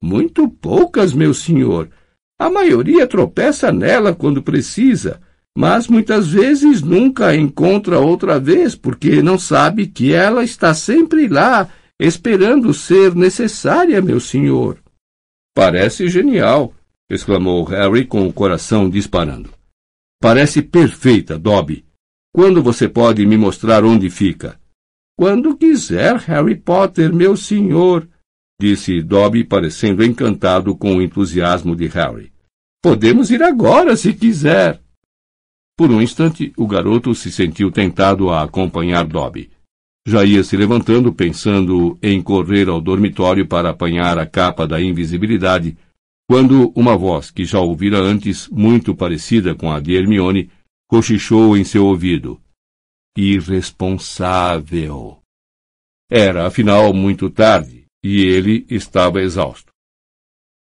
[0.00, 1.90] Muito poucas, meu senhor.
[2.38, 5.20] A maioria tropeça nela quando precisa,
[5.58, 11.26] mas muitas vezes nunca a encontra outra vez porque não sabe que ela está sempre
[11.26, 14.78] lá, esperando ser necessária, meu senhor.
[15.52, 16.72] Parece genial,
[17.10, 19.50] exclamou Harry com o coração disparando.
[20.20, 21.84] Parece perfeita, Dobby.
[22.32, 24.59] Quando você pode me mostrar onde fica?
[25.20, 28.08] Quando quiser, Harry Potter, meu senhor,
[28.58, 32.32] disse Dobby, parecendo encantado com o entusiasmo de Harry.
[32.82, 34.80] Podemos ir agora, se quiser.
[35.76, 39.50] Por um instante, o garoto se sentiu tentado a acompanhar Dobby.
[40.08, 45.76] Já ia se levantando, pensando em correr ao dormitório para apanhar a capa da invisibilidade,
[46.26, 50.50] quando uma voz que já ouvira antes, muito parecida com a de Hermione,
[50.88, 52.40] cochichou em seu ouvido.
[53.16, 55.18] Irresponsável.
[56.10, 59.72] Era, afinal, muito tarde e ele estava exausto.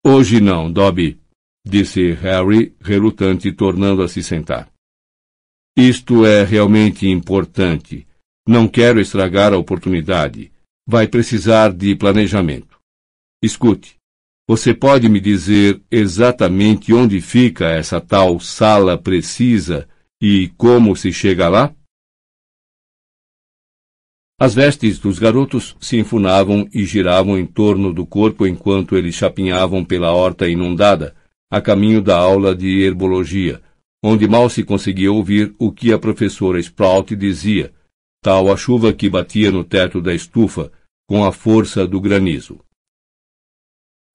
[0.05, 1.19] Hoje não, Dobby,
[1.65, 4.69] disse Harry, relutante, tornando a se sentar.
[5.77, 8.07] Isto é realmente importante.
[8.47, 10.51] Não quero estragar a oportunidade.
[10.87, 12.79] Vai precisar de planejamento.
[13.41, 13.95] Escute,
[14.47, 19.87] você pode me dizer exatamente onde fica essa tal sala precisa
[20.21, 21.73] e como se chega lá?
[24.41, 29.85] As vestes dos garotos se enfunavam e giravam em torno do corpo enquanto eles chapinhavam
[29.85, 31.15] pela horta inundada,
[31.47, 33.61] a caminho da aula de herbologia,
[34.03, 37.71] onde mal se conseguia ouvir o que a professora Sprout dizia,
[38.19, 40.71] tal a chuva que batia no teto da estufa,
[41.07, 42.59] com a força do granizo.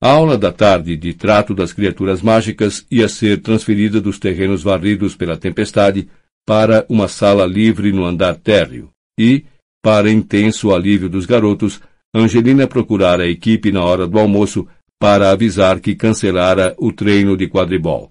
[0.03, 5.15] A aula da tarde de trato das criaturas mágicas ia ser transferida dos terrenos varridos
[5.15, 6.09] pela tempestade
[6.45, 9.45] para uma sala livre no andar térreo, e,
[9.87, 11.81] para intenso alívio dos garotos,
[12.13, 14.67] Angelina procurara a equipe na hora do almoço
[14.99, 18.11] para avisar que cancelara o treino de quadribol.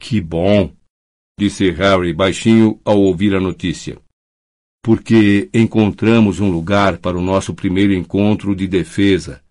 [0.00, 0.72] Que bom!
[1.36, 3.98] disse Harry baixinho ao ouvir a notícia.
[4.80, 9.42] Porque encontramos um lugar para o nosso primeiro encontro de defesa.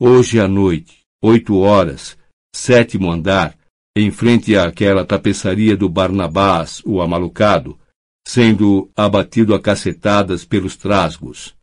[0.00, 2.18] Hoje à noite, oito horas,
[2.52, 3.56] sétimo andar,
[3.96, 7.78] em frente àquela tapeçaria do Barnabás, o amalucado,
[8.26, 11.56] sendo abatido a cacetadas pelos trasgos.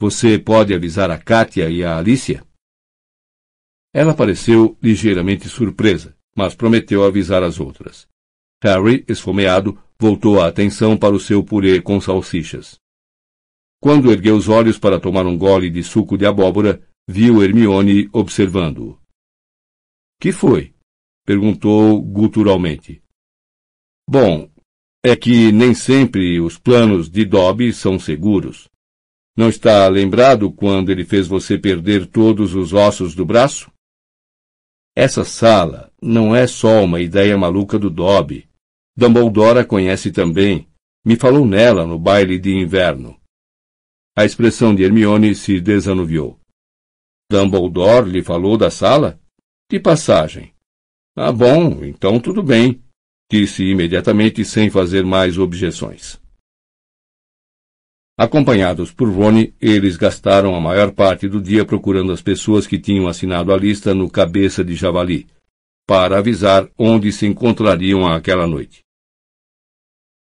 [0.00, 2.46] Você pode avisar a Kátia e a Alicia?
[3.92, 8.06] Ela pareceu ligeiramente surpresa, mas prometeu avisar as outras.
[8.62, 12.78] Harry, esfomeado, voltou a atenção para o seu purê com salsichas.
[13.82, 18.96] Quando ergueu os olhos para tomar um gole de suco de abóbora, viu Hermione observando-o.
[20.20, 20.72] Que foi?
[21.26, 23.02] perguntou guturalmente.
[24.08, 24.48] Bom,
[25.04, 28.68] é que nem sempre os planos de Dobby são seguros.
[29.36, 33.70] Não está lembrado quando ele fez você perder todos os ossos do braço?
[34.96, 38.48] Essa sala não é só uma ideia maluca do Dobby.
[38.96, 40.68] Dumbledore a conhece também.
[41.04, 43.16] Me falou nela no baile de inverno.
[44.16, 46.40] A expressão de Hermione se desanuviou.
[47.30, 49.20] Dumbledore lhe falou da sala?
[49.70, 50.52] De passagem.
[51.16, 52.82] Ah, bom, então tudo bem
[53.30, 56.18] disse imediatamente sem fazer mais objeções.
[58.16, 63.06] Acompanhados por Rony, eles gastaram a maior parte do dia procurando as pessoas que tinham
[63.06, 65.28] assinado a lista no cabeça de javali,
[65.86, 68.80] para avisar onde se encontrariam aquela noite.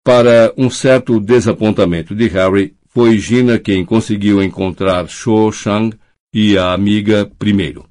[0.03, 5.95] Para um certo desapontamento de Harry, foi Gina quem conseguiu encontrar Cho Chang
[6.33, 7.87] e a amiga primeiro.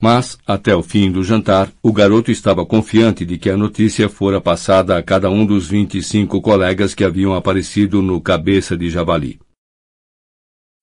[0.00, 4.40] Mas, até o fim do jantar, o garoto estava confiante de que a notícia fora
[4.40, 8.88] passada a cada um dos vinte e cinco colegas que haviam aparecido no cabeça de
[8.88, 9.40] javali.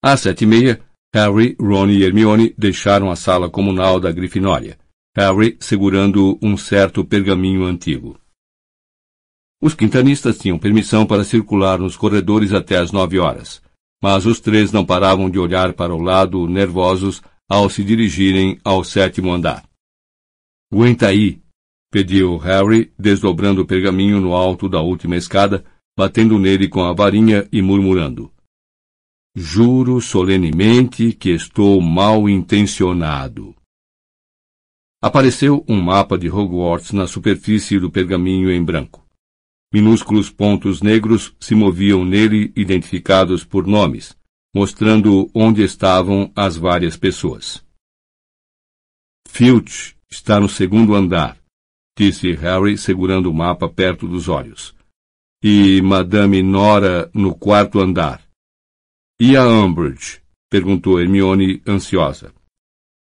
[0.03, 0.81] Às sete e meia,
[1.13, 4.77] Harry, Ron e Hermione deixaram a sala comunal da Grifinória,
[5.15, 8.19] Harry segurando um certo pergaminho antigo.
[9.61, 13.61] Os quintanistas tinham permissão para circular nos corredores até às nove horas,
[14.03, 18.83] mas os três não paravam de olhar para o lado nervosos ao se dirigirem ao
[18.83, 19.67] sétimo andar.
[20.71, 21.41] Aguenta aí,
[21.91, 25.63] pediu Harry, desdobrando o pergaminho no alto da última escada,
[25.97, 28.31] batendo nele com a varinha e murmurando.
[29.35, 33.55] Juro solenemente que estou mal intencionado.
[35.01, 39.05] Apareceu um mapa de Hogwarts na superfície do pergaminho em branco.
[39.73, 44.17] Minúsculos pontos negros se moviam nele identificados por nomes,
[44.55, 47.61] mostrando onde estavam as várias pessoas.
[49.27, 51.37] Filch está no segundo andar,
[51.97, 54.73] disse Harry segurando o mapa perto dos olhos.
[55.43, 58.25] E Madame Nora no quarto andar.
[59.19, 60.21] E a Umbridge?
[60.49, 62.33] perguntou Hermione ansiosa.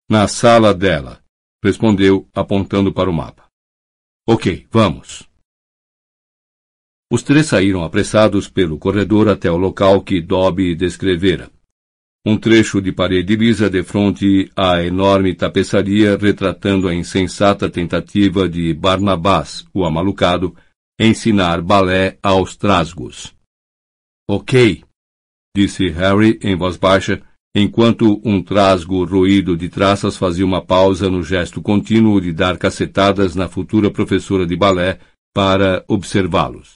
[0.08, 1.24] Na sala dela,
[1.64, 3.48] respondeu apontando para o mapa.
[4.28, 5.27] Ok, vamos.
[7.10, 11.50] Os três saíram apressados pelo corredor até o local que Dobby descrevera.
[12.26, 19.64] Um trecho de parede lisa defronte à enorme tapeçaria retratando a insensata tentativa de Barnabás,
[19.72, 20.54] o amalucado,
[21.00, 23.34] ensinar balé aos trasgos.
[24.28, 24.84] Ok,
[25.56, 27.22] disse Harry em voz baixa,
[27.56, 33.34] enquanto um trasgo roído de traças fazia uma pausa no gesto contínuo de dar cacetadas
[33.34, 34.98] na futura professora de balé
[35.32, 36.74] para observá-los.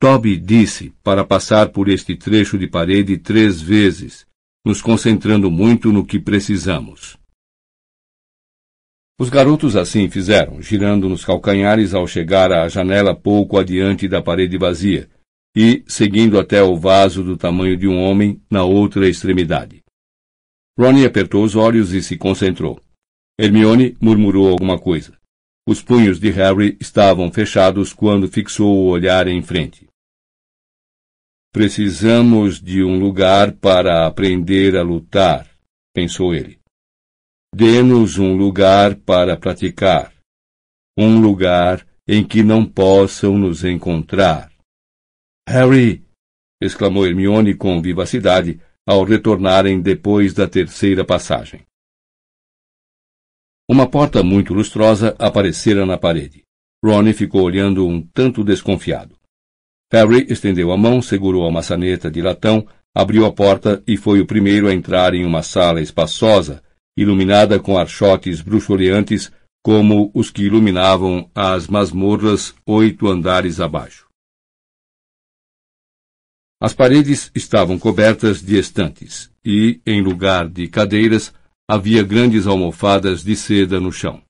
[0.00, 4.24] Toby disse para passar por este trecho de parede três vezes,
[4.64, 7.18] nos concentrando muito no que precisamos.
[9.18, 14.56] Os garotos assim fizeram, girando nos calcanhares ao chegar à janela pouco adiante da parede
[14.56, 15.10] vazia,
[15.56, 19.82] e seguindo até o vaso do tamanho de um homem na outra extremidade.
[20.78, 22.80] Ronnie apertou os olhos e se concentrou.
[23.36, 25.18] Hermione murmurou alguma coisa.
[25.66, 29.87] Os punhos de Harry estavam fechados quando fixou o olhar em frente.
[31.52, 35.48] Precisamos de um lugar para aprender a lutar,
[35.94, 36.58] pensou ele.
[37.54, 40.12] Dê-nos um lugar para praticar.
[40.96, 44.52] Um lugar em que não possam nos encontrar.
[45.48, 46.04] Harry!
[46.62, 51.64] exclamou Hermione com vivacidade ao retornarem depois da terceira passagem.
[53.70, 56.44] Uma porta muito lustrosa aparecera na parede.
[56.82, 59.17] Ron ficou olhando um tanto desconfiado.
[59.90, 64.26] Harry estendeu a mão, segurou a maçaneta de latão, abriu a porta e foi o
[64.26, 66.62] primeiro a entrar em uma sala espaçosa,
[66.96, 69.32] iluminada com archotes bruxuleantes
[69.62, 74.06] como os que iluminavam as masmorras oito andares abaixo.
[76.60, 81.32] As paredes estavam cobertas de estantes e, em lugar de cadeiras,
[81.68, 84.22] havia grandes almofadas de seda no chão.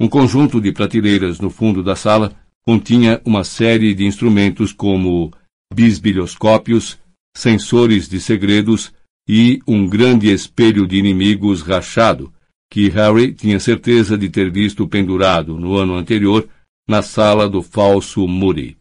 [0.00, 2.36] Um conjunto de prateleiras no fundo da sala
[2.68, 5.32] continha uma série de instrumentos como
[5.72, 7.00] bisbilhoscópios,
[7.34, 8.92] sensores de segredos
[9.26, 12.30] e um grande espelho de inimigos rachado,
[12.70, 16.46] que Harry tinha certeza de ter visto pendurado no ano anterior
[16.86, 18.76] na sala do falso Moody.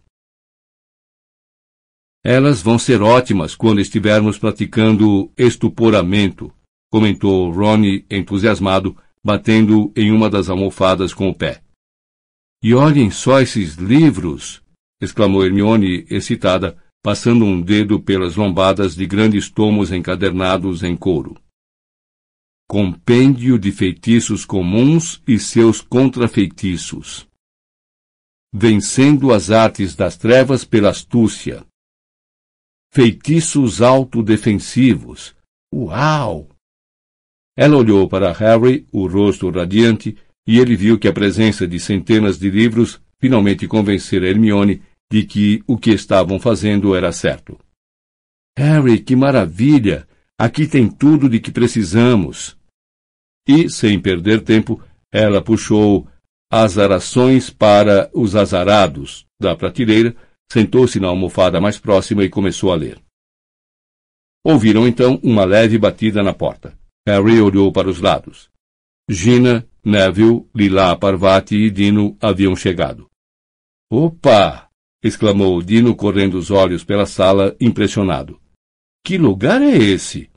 [2.25, 6.53] Elas vão ser ótimas quando estivermos praticando estuporamento,
[6.91, 11.61] comentou Ronnie entusiasmado, batendo em uma das almofadas com o pé.
[12.67, 14.61] E olhem só esses livros!
[15.01, 21.41] exclamou Hermione, excitada, passando um dedo pelas lombadas de grandes tomos encadernados em couro.
[22.69, 27.25] Compêndio de feitiços comuns e seus contrafeitiços.
[28.53, 31.65] Vencendo as artes das trevas pela astúcia.
[32.91, 35.33] Feitiços autodefensivos.
[35.73, 36.49] Uau!
[37.55, 40.17] Ela olhou para Harry, o rosto radiante,
[40.47, 44.81] e ele viu que a presença de centenas de livros finalmente convencera Hermione
[45.11, 47.59] de que o que estavam fazendo era certo.
[48.57, 50.07] Harry, que maravilha!
[50.39, 52.57] Aqui tem tudo de que precisamos
[53.47, 56.07] e, sem perder tempo, ela puxou
[56.51, 60.15] azarações para os azarados da prateleira,
[60.51, 62.99] sentou-se na almofada mais próxima e começou a ler.
[64.45, 66.77] Ouviram então uma leve batida na porta.
[67.07, 68.49] Harry olhou para os lados.
[69.09, 73.07] Gina, Neville, Lila Parvati e Dino haviam chegado.
[73.89, 74.67] Opa!
[75.01, 78.37] exclamou Dino correndo os olhos pela sala, impressionado.
[79.01, 80.29] Que lugar é esse?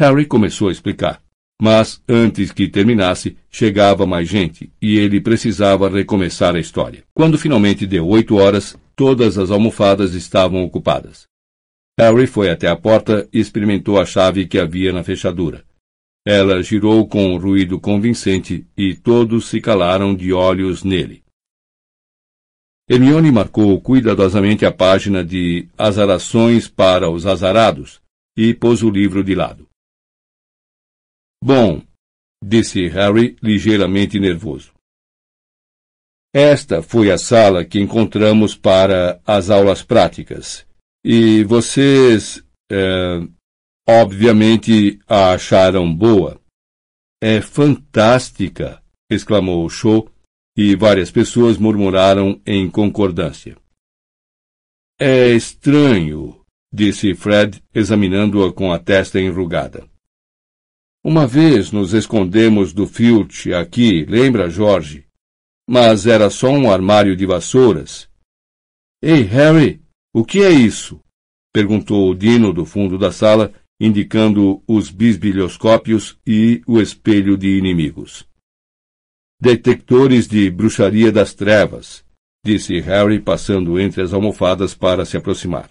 [0.00, 1.22] Harry começou a explicar.
[1.60, 7.04] Mas, antes que terminasse, chegava mais gente e ele precisava recomeçar a história.
[7.12, 11.26] Quando finalmente deu oito horas, todas as almofadas estavam ocupadas.
[12.00, 15.62] Harry foi até a porta e experimentou a chave que havia na fechadura.
[16.26, 21.22] Ela girou com um ruído convincente e todos se calaram de olhos nele.
[22.90, 28.02] Hermione marcou cuidadosamente a página de Azarações para os Azarados
[28.36, 29.68] e pôs o livro de lado.
[31.42, 31.80] Bom,
[32.44, 34.72] disse Harry, ligeiramente nervoso.
[36.34, 40.66] Esta foi a sala que encontramos para as aulas práticas.
[41.04, 43.20] E vocês, é,
[43.88, 46.40] obviamente, a acharam boa.
[47.22, 48.82] É fantástica!
[49.10, 50.08] exclamou Shaw,
[50.56, 53.56] e várias pessoas murmuraram em concordância.
[54.98, 56.40] É estranho,
[56.72, 59.86] disse Fred, examinando-a com a testa enrugada.
[61.04, 65.06] Uma vez nos escondemos do Filch aqui, lembra, Jorge?
[65.68, 68.08] Mas era só um armário de vassouras.
[69.02, 69.82] Ei, Harry,
[70.12, 70.98] o que é isso?
[71.52, 78.26] perguntou Dino do fundo da sala, indicando os bisbilhoscópios e o espelho de inimigos.
[79.40, 82.04] Detectores de bruxaria das trevas,
[82.44, 85.70] disse Harry, passando entre as almofadas para se aproximar.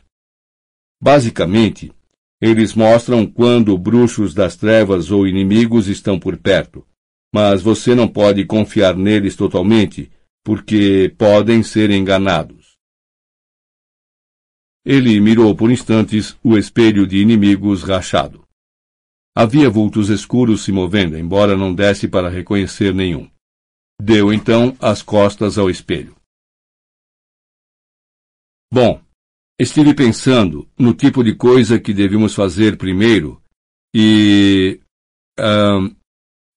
[1.01, 1.91] Basicamente,
[2.39, 6.85] eles mostram quando bruxos das trevas ou inimigos estão por perto,
[7.33, 10.11] mas você não pode confiar neles totalmente,
[10.43, 12.64] porque podem ser enganados.
[14.85, 18.45] Ele mirou por instantes o espelho de inimigos rachado.
[19.35, 23.29] Havia vultos escuros se movendo, embora não desse para reconhecer nenhum.
[23.99, 26.15] Deu então as costas ao espelho.
[28.71, 29.01] Bom,
[29.57, 33.41] Estive pensando no tipo de coisa que devíamos fazer primeiro
[33.95, 34.81] e.
[35.39, 35.95] Uh,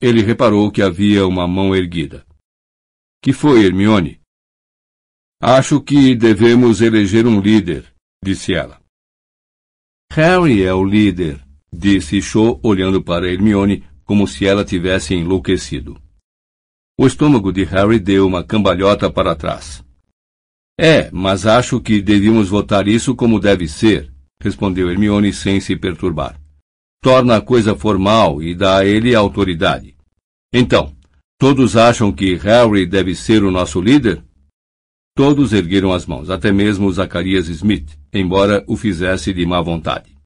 [0.01, 2.27] ele reparou que havia uma mão erguida.
[3.23, 4.21] Que foi, Hermione?
[5.41, 7.93] Acho que devemos eleger um líder,
[8.23, 8.81] disse ela.
[10.13, 11.41] Harry é o líder,
[11.73, 16.01] disse Cho, olhando para Hermione como se ela tivesse enlouquecido.
[16.99, 19.85] O estômago de Harry deu uma cambalhota para trás.
[20.81, 26.41] É, mas acho que devíamos votar isso como deve ser, respondeu Hermione sem se perturbar.
[27.03, 29.97] Torna a coisa formal e dá a ele autoridade.
[30.53, 30.97] Então,
[31.39, 34.25] todos acham que Harry deve ser o nosso líder?
[35.19, 40.17] Todos ergueram as mãos, até mesmo Zacarias Smith, embora o fizesse de má vontade.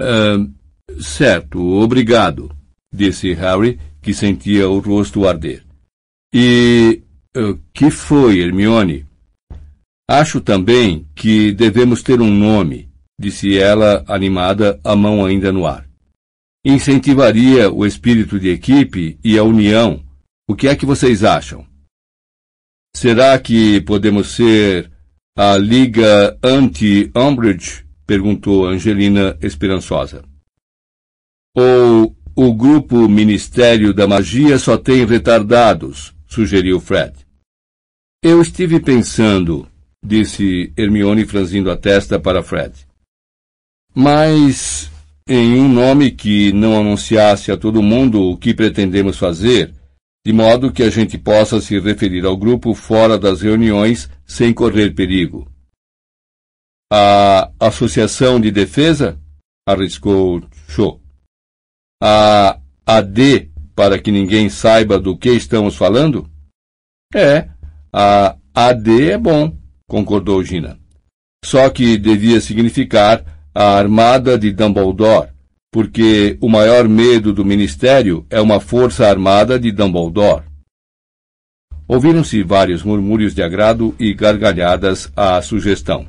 [0.00, 0.52] Uh,
[1.00, 2.50] certo, obrigado,
[2.92, 5.64] disse Harry, que sentia o rosto arder.
[6.34, 7.00] E
[7.72, 9.06] que foi, Hermione?
[10.10, 15.88] Acho também que devemos ter um nome, disse ela, animada, a mão ainda no ar.
[16.66, 20.02] Incentivaria o espírito de equipe e a união.
[20.50, 21.64] O que é que vocês acham?
[22.94, 24.90] Será que podemos ser
[25.36, 27.84] a Liga Anti-Umbridge?
[28.06, 30.22] perguntou Angelina esperançosa.
[31.56, 37.14] Ou o grupo Ministério da Magia só tem retardados, sugeriu Fred.
[38.22, 39.66] Eu estive pensando,
[40.04, 42.74] disse Hermione franzindo a testa para Fred.
[43.94, 44.90] Mas
[45.28, 49.72] em um nome que não anunciasse a todo mundo o que pretendemos fazer,
[50.24, 54.94] de modo que a gente possa se referir ao grupo fora das reuniões sem correr
[54.94, 55.50] perigo.
[56.92, 59.18] A Associação de Defesa?
[59.66, 61.00] arriscou Cho.
[62.02, 66.28] A AD, para que ninguém saiba do que estamos falando?
[67.14, 67.48] É,
[67.92, 69.56] a AD é bom,
[69.88, 70.78] concordou Gina.
[71.44, 75.31] Só que devia significar a armada de Dumbledore,
[75.72, 80.44] porque o maior medo do ministério é uma força armada de Dumbledore.
[81.88, 86.06] Ouviram-se vários murmúrios de agrado e gargalhadas à sugestão.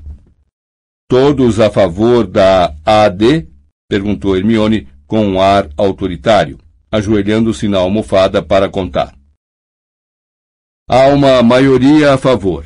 [1.10, 3.48] Todos a favor da AD?
[3.90, 6.60] perguntou Hermione com um ar autoritário,
[6.92, 9.16] ajoelhando-se na almofada para contar.
[10.90, 12.66] Há uma maioria a favor.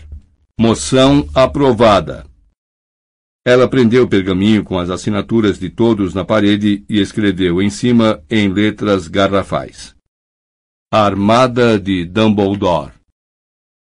[0.60, 2.26] Moção aprovada.
[3.48, 8.22] Ela prendeu o pergaminho com as assinaturas de todos na parede e escreveu em cima
[8.30, 9.96] em letras garrafais.
[10.92, 12.92] Armada de Dumbledore.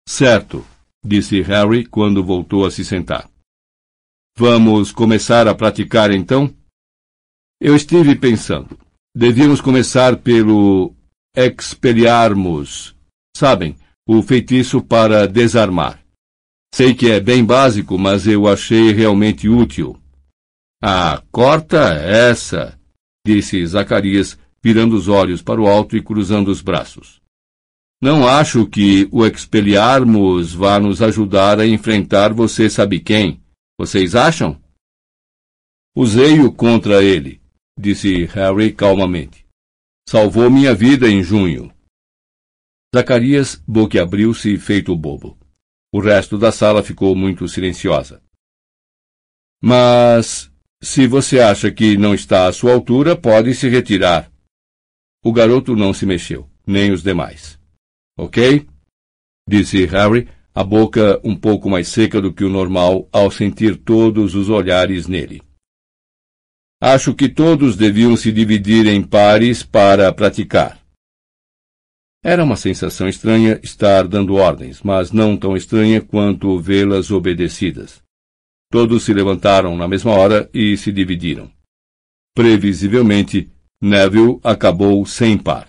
[0.09, 0.67] Certo,
[1.07, 3.31] disse Harry quando voltou a se sentar.
[4.37, 6.53] Vamos começar a praticar então?
[7.61, 8.77] Eu estive pensando.
[9.15, 10.93] Devíamos começar pelo
[11.37, 12.97] Expelliarmus.
[13.37, 13.77] Sabem,
[14.09, 16.02] o feitiço para desarmar.
[16.75, 20.01] Sei que é bem básico, mas eu achei realmente útil.
[20.83, 22.79] Ah, corta essa,
[23.27, 27.21] disse Zacarias, virando os olhos para o alto e cruzando os braços.
[28.01, 33.41] Não acho que o expeliarmos vá nos ajudar a enfrentar você sabe quem.
[33.79, 34.61] Vocês acham?
[35.95, 37.41] Usei-o contra ele,
[37.79, 39.47] disse Harry calmamente.
[40.09, 41.73] Salvou minha vida em junho.
[42.95, 45.39] Zacarias boquiabriu-se feito bobo.
[45.93, 48.23] O resto da sala ficou muito silenciosa.
[49.63, 50.51] Mas,
[50.83, 54.33] se você acha que não está à sua altura, pode se retirar.
[55.23, 57.59] O garoto não se mexeu, nem os demais.
[58.19, 58.67] Ok?
[59.47, 64.35] Disse Harry, a boca um pouco mais seca do que o normal ao sentir todos
[64.35, 65.43] os olhares nele.
[66.81, 70.82] Acho que todos deviam se dividir em pares para praticar.
[72.25, 78.01] Era uma sensação estranha estar dando ordens, mas não tão estranha quanto vê-las obedecidas.
[78.71, 81.53] Todos se levantaram na mesma hora e se dividiram.
[82.35, 83.51] Previsivelmente,
[83.81, 85.69] Neville acabou sem par.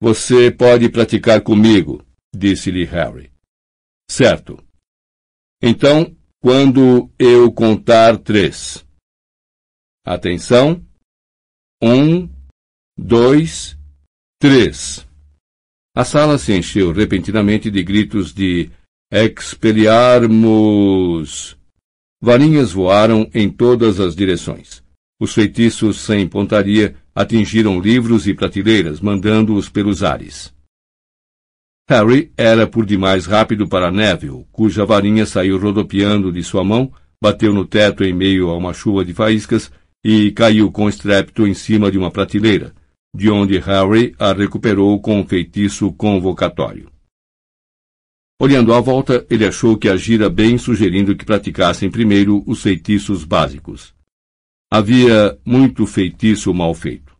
[0.00, 2.04] Você pode praticar comigo,
[2.34, 3.32] disse-lhe Harry.
[4.10, 4.62] Certo.
[5.62, 8.86] Então, quando eu contar três.
[10.04, 10.86] Atenção.
[11.82, 12.28] Um,
[12.98, 13.78] dois,
[14.38, 15.06] três.
[15.96, 18.68] A sala se encheu repentinamente de gritos de
[19.12, 21.56] Expeliarmos!
[22.20, 24.82] Varinhas voaram em todas as direções.
[25.20, 30.52] Os feitiços sem pontaria atingiram livros e prateleiras, mandando-os pelos ares.
[31.88, 36.92] Harry era por demais rápido para Neville, cuja varinha saiu rodopiando de sua mão,
[37.22, 39.70] bateu no teto em meio a uma chuva de faíscas
[40.02, 42.74] e caiu com estrépito em cima de uma prateleira,
[43.14, 46.90] de onde Harry a recuperou com um feitiço convocatório.
[48.40, 53.94] Olhando à volta, ele achou que agira bem sugerindo que praticassem primeiro os feitiços básicos.
[54.70, 57.14] Havia muito feitiço mal feito.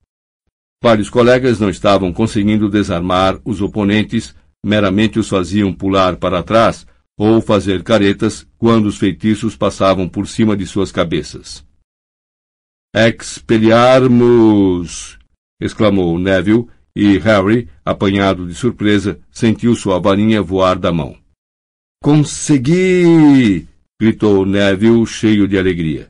[0.83, 4.35] Vários colegas não estavam conseguindo desarmar os oponentes,
[4.67, 6.85] meramente os faziam pular para trás
[7.17, 11.65] ou fazer caretas quando os feitiços passavam por cima de suas cabeças.
[12.95, 15.23] Expelliarmus!
[15.61, 21.17] Exclamou Neville, e Harry, apanhado de surpresa, sentiu sua varinha voar da mão.
[22.03, 23.67] Consegui!
[24.01, 26.09] gritou Neville, cheio de alegria.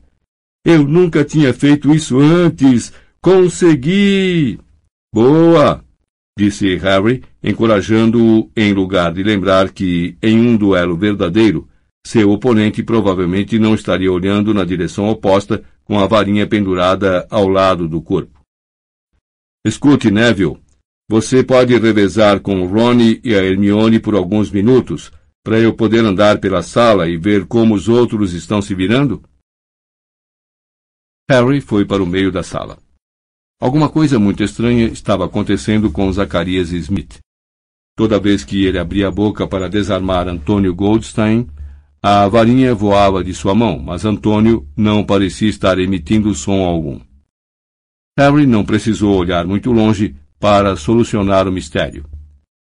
[0.65, 2.93] Eu nunca tinha feito isso antes!
[3.21, 4.59] Consegui!
[5.13, 5.83] Boa!
[6.37, 11.67] disse Harry, encorajando-o em lugar de lembrar que, em um duelo verdadeiro,
[12.05, 17.87] seu oponente provavelmente não estaria olhando na direção oposta com a varinha pendurada ao lado
[17.87, 18.44] do corpo.
[19.65, 20.61] Escute, Neville.
[21.09, 25.11] Você pode revezar com Ronnie e a Hermione por alguns minutos,
[25.43, 29.23] para eu poder andar pela sala e ver como os outros estão se virando?
[31.27, 32.77] Harry foi para o meio da sala.
[33.59, 37.17] Alguma coisa muito estranha estava acontecendo com Zacarias Smith.
[37.97, 41.47] Toda vez que ele abria a boca para desarmar Antônio Goldstein,
[42.03, 46.99] a varinha voava de sua mão, mas Antônio não parecia estar emitindo som algum.
[48.17, 52.05] Harry não precisou olhar muito longe para solucionar o mistério.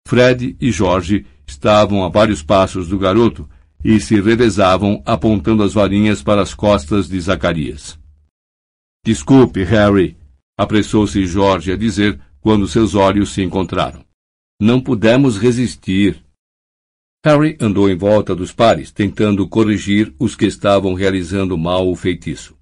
[0.07, 3.49] Fred e Jorge estavam a vários passos do garoto
[3.83, 7.99] e se revezavam apontando as varinhas para as costas de Zacarias.
[9.05, 10.19] Desculpe, Harry,
[10.59, 14.05] apressou-se Jorge a dizer quando seus olhos se encontraram.
[14.61, 16.23] Não pudemos resistir.
[17.25, 22.60] Harry andou em volta dos pares, tentando corrigir os que estavam realizando mal o feitiço.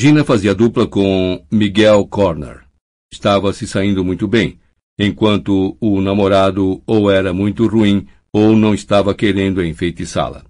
[0.00, 2.64] Gina fazia dupla com Miguel Corner.
[3.12, 4.60] Estava se saindo muito bem,
[4.96, 10.44] enquanto o namorado ou era muito ruim ou não estava querendo enfeitiçá-la.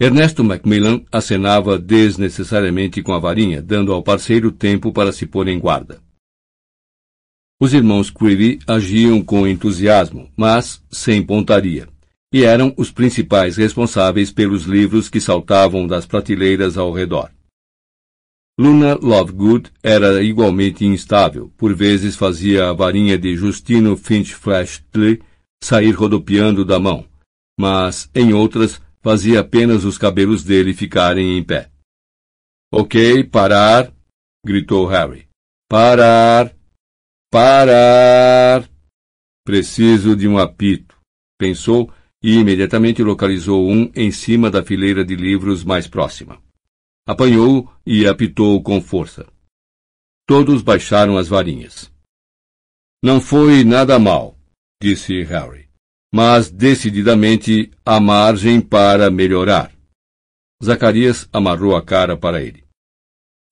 [0.00, 5.60] Ernesto Macmillan acenava desnecessariamente com a varinha, dando ao parceiro tempo para se pôr em
[5.60, 6.02] guarda.
[7.60, 11.88] Os irmãos Creevy agiam com entusiasmo, mas sem pontaria,
[12.34, 17.30] e eram os principais responsáveis pelos livros que saltavam das prateleiras ao redor.
[18.60, 25.22] Luna Lovegood era igualmente instável, por vezes fazia a varinha de Justino Finch Flashley
[25.64, 27.06] sair rodopiando da mão,
[27.58, 31.70] mas, em outras, fazia apenas os cabelos dele ficarem em pé.
[32.70, 33.90] Ok, parar!
[34.44, 35.26] gritou Harry.
[35.66, 36.54] Parar!
[37.32, 38.68] Parar!
[39.42, 40.98] Preciso de um apito,
[41.38, 41.90] pensou
[42.22, 46.38] e imediatamente localizou um em cima da fileira de livros mais próxima
[47.06, 49.26] apanhou e apitou com força.
[50.26, 51.92] Todos baixaram as varinhas.
[53.02, 54.38] Não foi nada mal,
[54.82, 55.68] disse Harry,
[56.12, 59.72] mas decididamente há margem para melhorar.
[60.62, 62.64] Zacarias amarrou a cara para ele.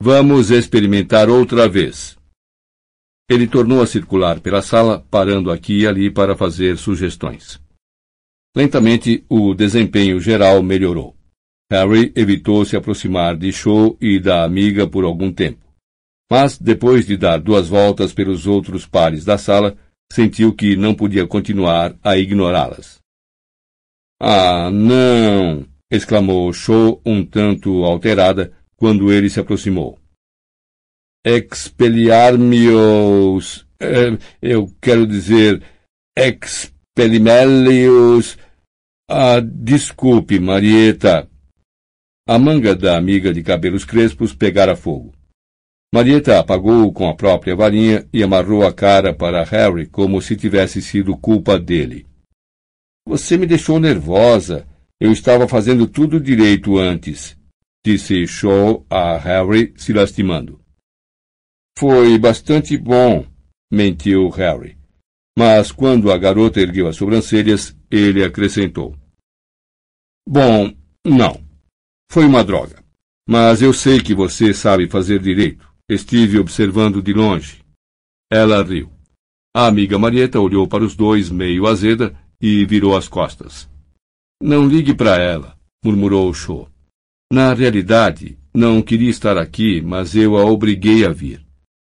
[0.01, 2.17] Vamos experimentar outra vez.
[3.29, 7.61] Ele tornou a circular pela sala, parando aqui e ali para fazer sugestões.
[8.57, 11.18] Lentamente, o desempenho geral melhorou.
[11.71, 15.69] Harry evitou se aproximar de Cho e da amiga por algum tempo.
[16.31, 19.77] Mas, depois de dar duas voltas pelos outros pares da sala,
[20.13, 22.99] sentiu que não podia continuar a ignorá-las.
[24.21, 25.67] Ah, não!
[25.91, 29.99] exclamou Cho um tanto alterada quando ele se aproximou.
[31.25, 33.67] Expelliarmios.
[33.81, 35.61] Eh, eu quero dizer,
[36.17, 38.39] expellimelios.
[39.11, 41.29] Ah, desculpe, Marieta,
[42.29, 45.15] a manga da amiga de cabelos crespos pegara fogo.
[45.91, 50.83] Marieta apagou-o com a própria varinha e amarrou a cara para Harry como se tivesse
[50.83, 52.07] sido culpa dele.
[53.07, 54.69] Você me deixou nervosa.
[55.01, 57.35] Eu estava fazendo tudo direito antes,
[57.83, 60.61] disse Shaw a Harry, se lastimando.
[61.79, 63.25] Foi bastante bom,
[63.73, 64.77] mentiu Harry.
[65.39, 68.95] Mas quando a garota ergueu as sobrancelhas, ele acrescentou.
[70.29, 70.75] Bom,
[71.07, 71.48] não.
[72.11, 72.83] Foi uma droga.
[73.29, 75.69] Mas eu sei que você sabe fazer direito.
[75.89, 77.63] Estive observando de longe.
[78.33, 78.91] Ela riu.
[79.55, 83.69] A amiga Marieta olhou para os dois meio azeda e virou as costas.
[84.41, 86.69] Não ligue para ela, murmurou Cho.
[87.31, 91.45] Na realidade, não queria estar aqui, mas eu a obriguei a vir.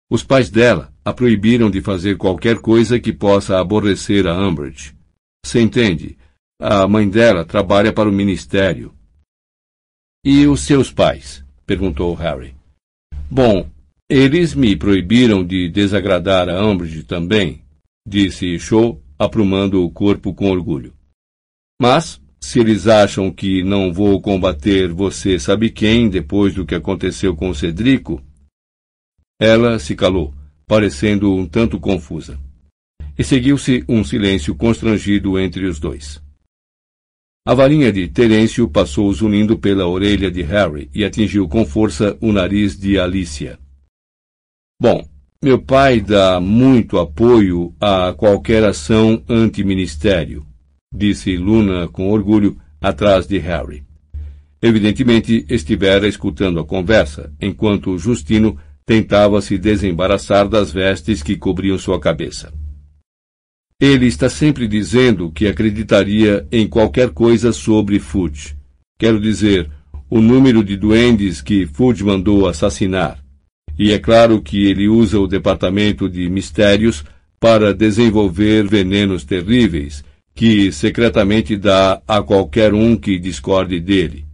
[0.10, 4.94] Os pais dela a proibiram de fazer qualquer coisa que possa aborrecer a Umbridge.
[5.46, 6.18] Você entende?
[6.60, 8.94] A mãe dela trabalha para o ministério
[10.24, 11.44] e os seus pais?
[11.66, 12.54] perguntou Harry.
[13.30, 13.70] Bom,
[14.10, 17.64] eles me proibiram de desagradar a Umbridge também,
[18.06, 20.94] disse Shaw, aprumando o corpo com orgulho.
[21.82, 27.36] Mas, se eles acham que não vou combater você sabe quem depois do que aconteceu
[27.36, 28.22] com Cedrico...
[29.40, 30.36] Ela se calou,
[30.68, 32.40] parecendo um tanto confusa.
[33.18, 36.22] E seguiu-se um silêncio constrangido entre os dois.
[37.44, 42.32] A varinha de Terêncio passou zunindo pela orelha de Harry e atingiu com força o
[42.32, 43.58] nariz de Alicia.
[44.80, 45.04] Bom,
[45.44, 50.46] meu pai dá muito apoio a qualquer ação anti-ministério,
[50.94, 53.84] disse Luna com orgulho atrás de Harry.
[54.62, 62.00] Evidentemente estivera escutando a conversa, enquanto Justino tentava se desembaraçar das vestes que cobriam sua
[62.00, 62.54] cabeça.
[63.82, 68.56] Ele está sempre dizendo que acreditaria em qualquer coisa sobre Fudge.
[69.00, 69.72] Quero dizer,
[70.08, 73.18] o número de duendes que Fudge mandou assassinar.
[73.80, 77.04] E é claro que ele usa o departamento de mistérios
[77.40, 80.04] para desenvolver venenos terríveis,
[80.36, 84.28] que secretamente dá a qualquer um que discorde dele.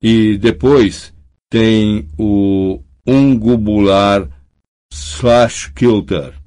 [0.00, 1.12] E depois
[1.50, 4.28] tem o ungubular
[4.92, 6.39] slash kilter,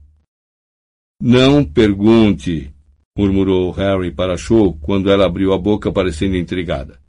[1.25, 2.69] não pergunte,
[3.17, 6.99] murmurou Harry para Cho quando ela abriu a boca parecendo intrigada.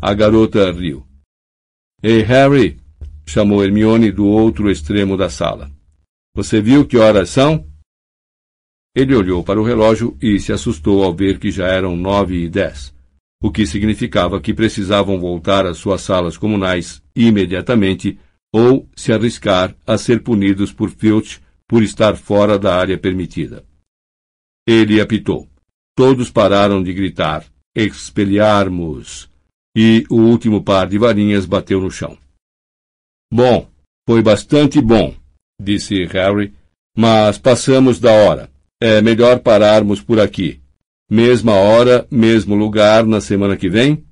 [0.00, 1.04] A garota riu.
[2.00, 2.78] Ei, Harry!
[3.26, 5.68] chamou Hermione do outro extremo da sala.
[6.36, 7.66] Você viu que horas são?
[8.94, 12.48] Ele olhou para o relógio e se assustou ao ver que já eram nove e
[12.48, 12.94] dez,
[13.42, 18.20] o que significava que precisavam voltar às suas salas comunais imediatamente
[18.52, 23.64] ou se arriscar a ser punidos por Filch por estar fora da área permitida.
[24.66, 25.48] Ele apitou.
[25.96, 27.44] Todos pararam de gritar:
[27.74, 29.30] Expelharmos!
[29.76, 32.16] E o último par de varinhas bateu no chão.
[33.32, 33.68] Bom,
[34.06, 35.14] foi bastante bom,
[35.60, 36.54] disse Harry,
[36.96, 38.50] mas passamos da hora.
[38.80, 40.60] É melhor pararmos por aqui.
[41.10, 44.04] Mesma hora, mesmo lugar na semana que vem?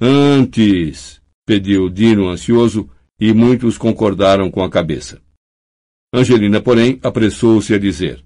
[0.00, 5.21] Antes, pediu Dino ansioso, e muitos concordaram com a cabeça.
[6.14, 8.22] Angelina, porém, apressou-se a dizer: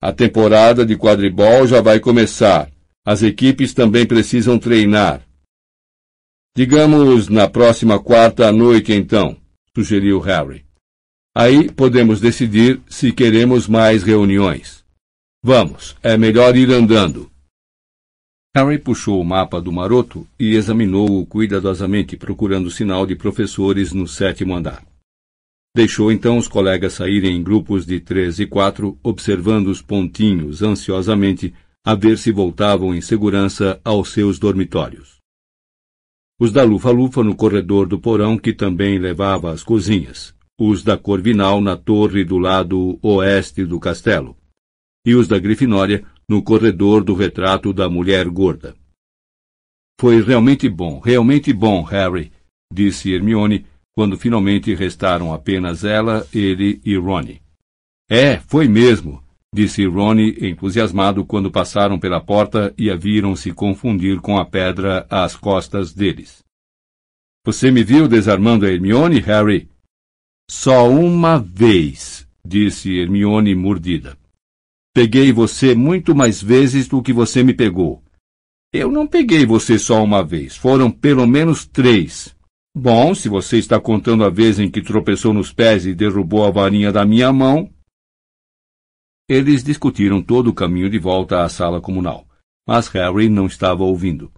[0.00, 2.70] A temporada de quadribol já vai começar.
[3.04, 5.26] As equipes também precisam treinar.
[6.54, 9.36] Digamos na próxima quarta à noite, então,
[9.74, 10.66] sugeriu Harry.
[11.34, 14.84] Aí podemos decidir se queremos mais reuniões.
[15.42, 17.30] Vamos, é melhor ir andando.
[18.54, 24.54] Harry puxou o mapa do maroto e examinou-o cuidadosamente, procurando sinal de professores no sétimo
[24.54, 24.84] andar.
[25.78, 31.54] Deixou então os colegas saírem em grupos de três e quatro, observando os pontinhos ansiosamente,
[31.86, 35.18] a ver se voltavam em segurança aos seus dormitórios.
[36.36, 41.60] Os da Lufa-Lufa no corredor do porão que também levava às cozinhas, os da Corvinal
[41.60, 44.36] na torre do lado oeste do castelo,
[45.06, 48.74] e os da Grifinória no corredor do retrato da mulher gorda.
[50.00, 52.32] Foi realmente bom, realmente bom, Harry,
[52.68, 53.64] disse Hermione,
[53.98, 57.42] quando finalmente restaram apenas ela, ele e Ronnie.
[58.08, 59.20] É, foi mesmo,
[59.52, 65.04] disse Ronnie entusiasmado quando passaram pela porta e a viram se confundir com a pedra
[65.10, 66.44] às costas deles.
[67.44, 69.68] Você me viu desarmando a Hermione, Harry?
[70.48, 74.16] Só uma vez, disse Hermione mordida.
[74.94, 78.00] Peguei você muito mais vezes do que você me pegou.
[78.72, 82.37] Eu não peguei você só uma vez, foram pelo menos três.
[82.74, 86.50] Bom, se você está contando a vez em que tropeçou nos pés e derrubou a
[86.50, 87.72] varinha da minha mão.
[89.28, 92.26] Eles discutiram todo o caminho de volta à sala comunal,
[92.66, 94.32] mas Harry não estava ouvindo.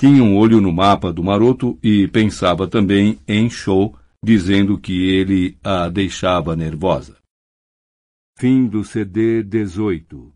[0.00, 5.58] Tinha um olho no mapa do maroto e pensava também em Show, dizendo que ele
[5.62, 7.18] a deixava nervosa.
[8.38, 10.28] Fim do CD 18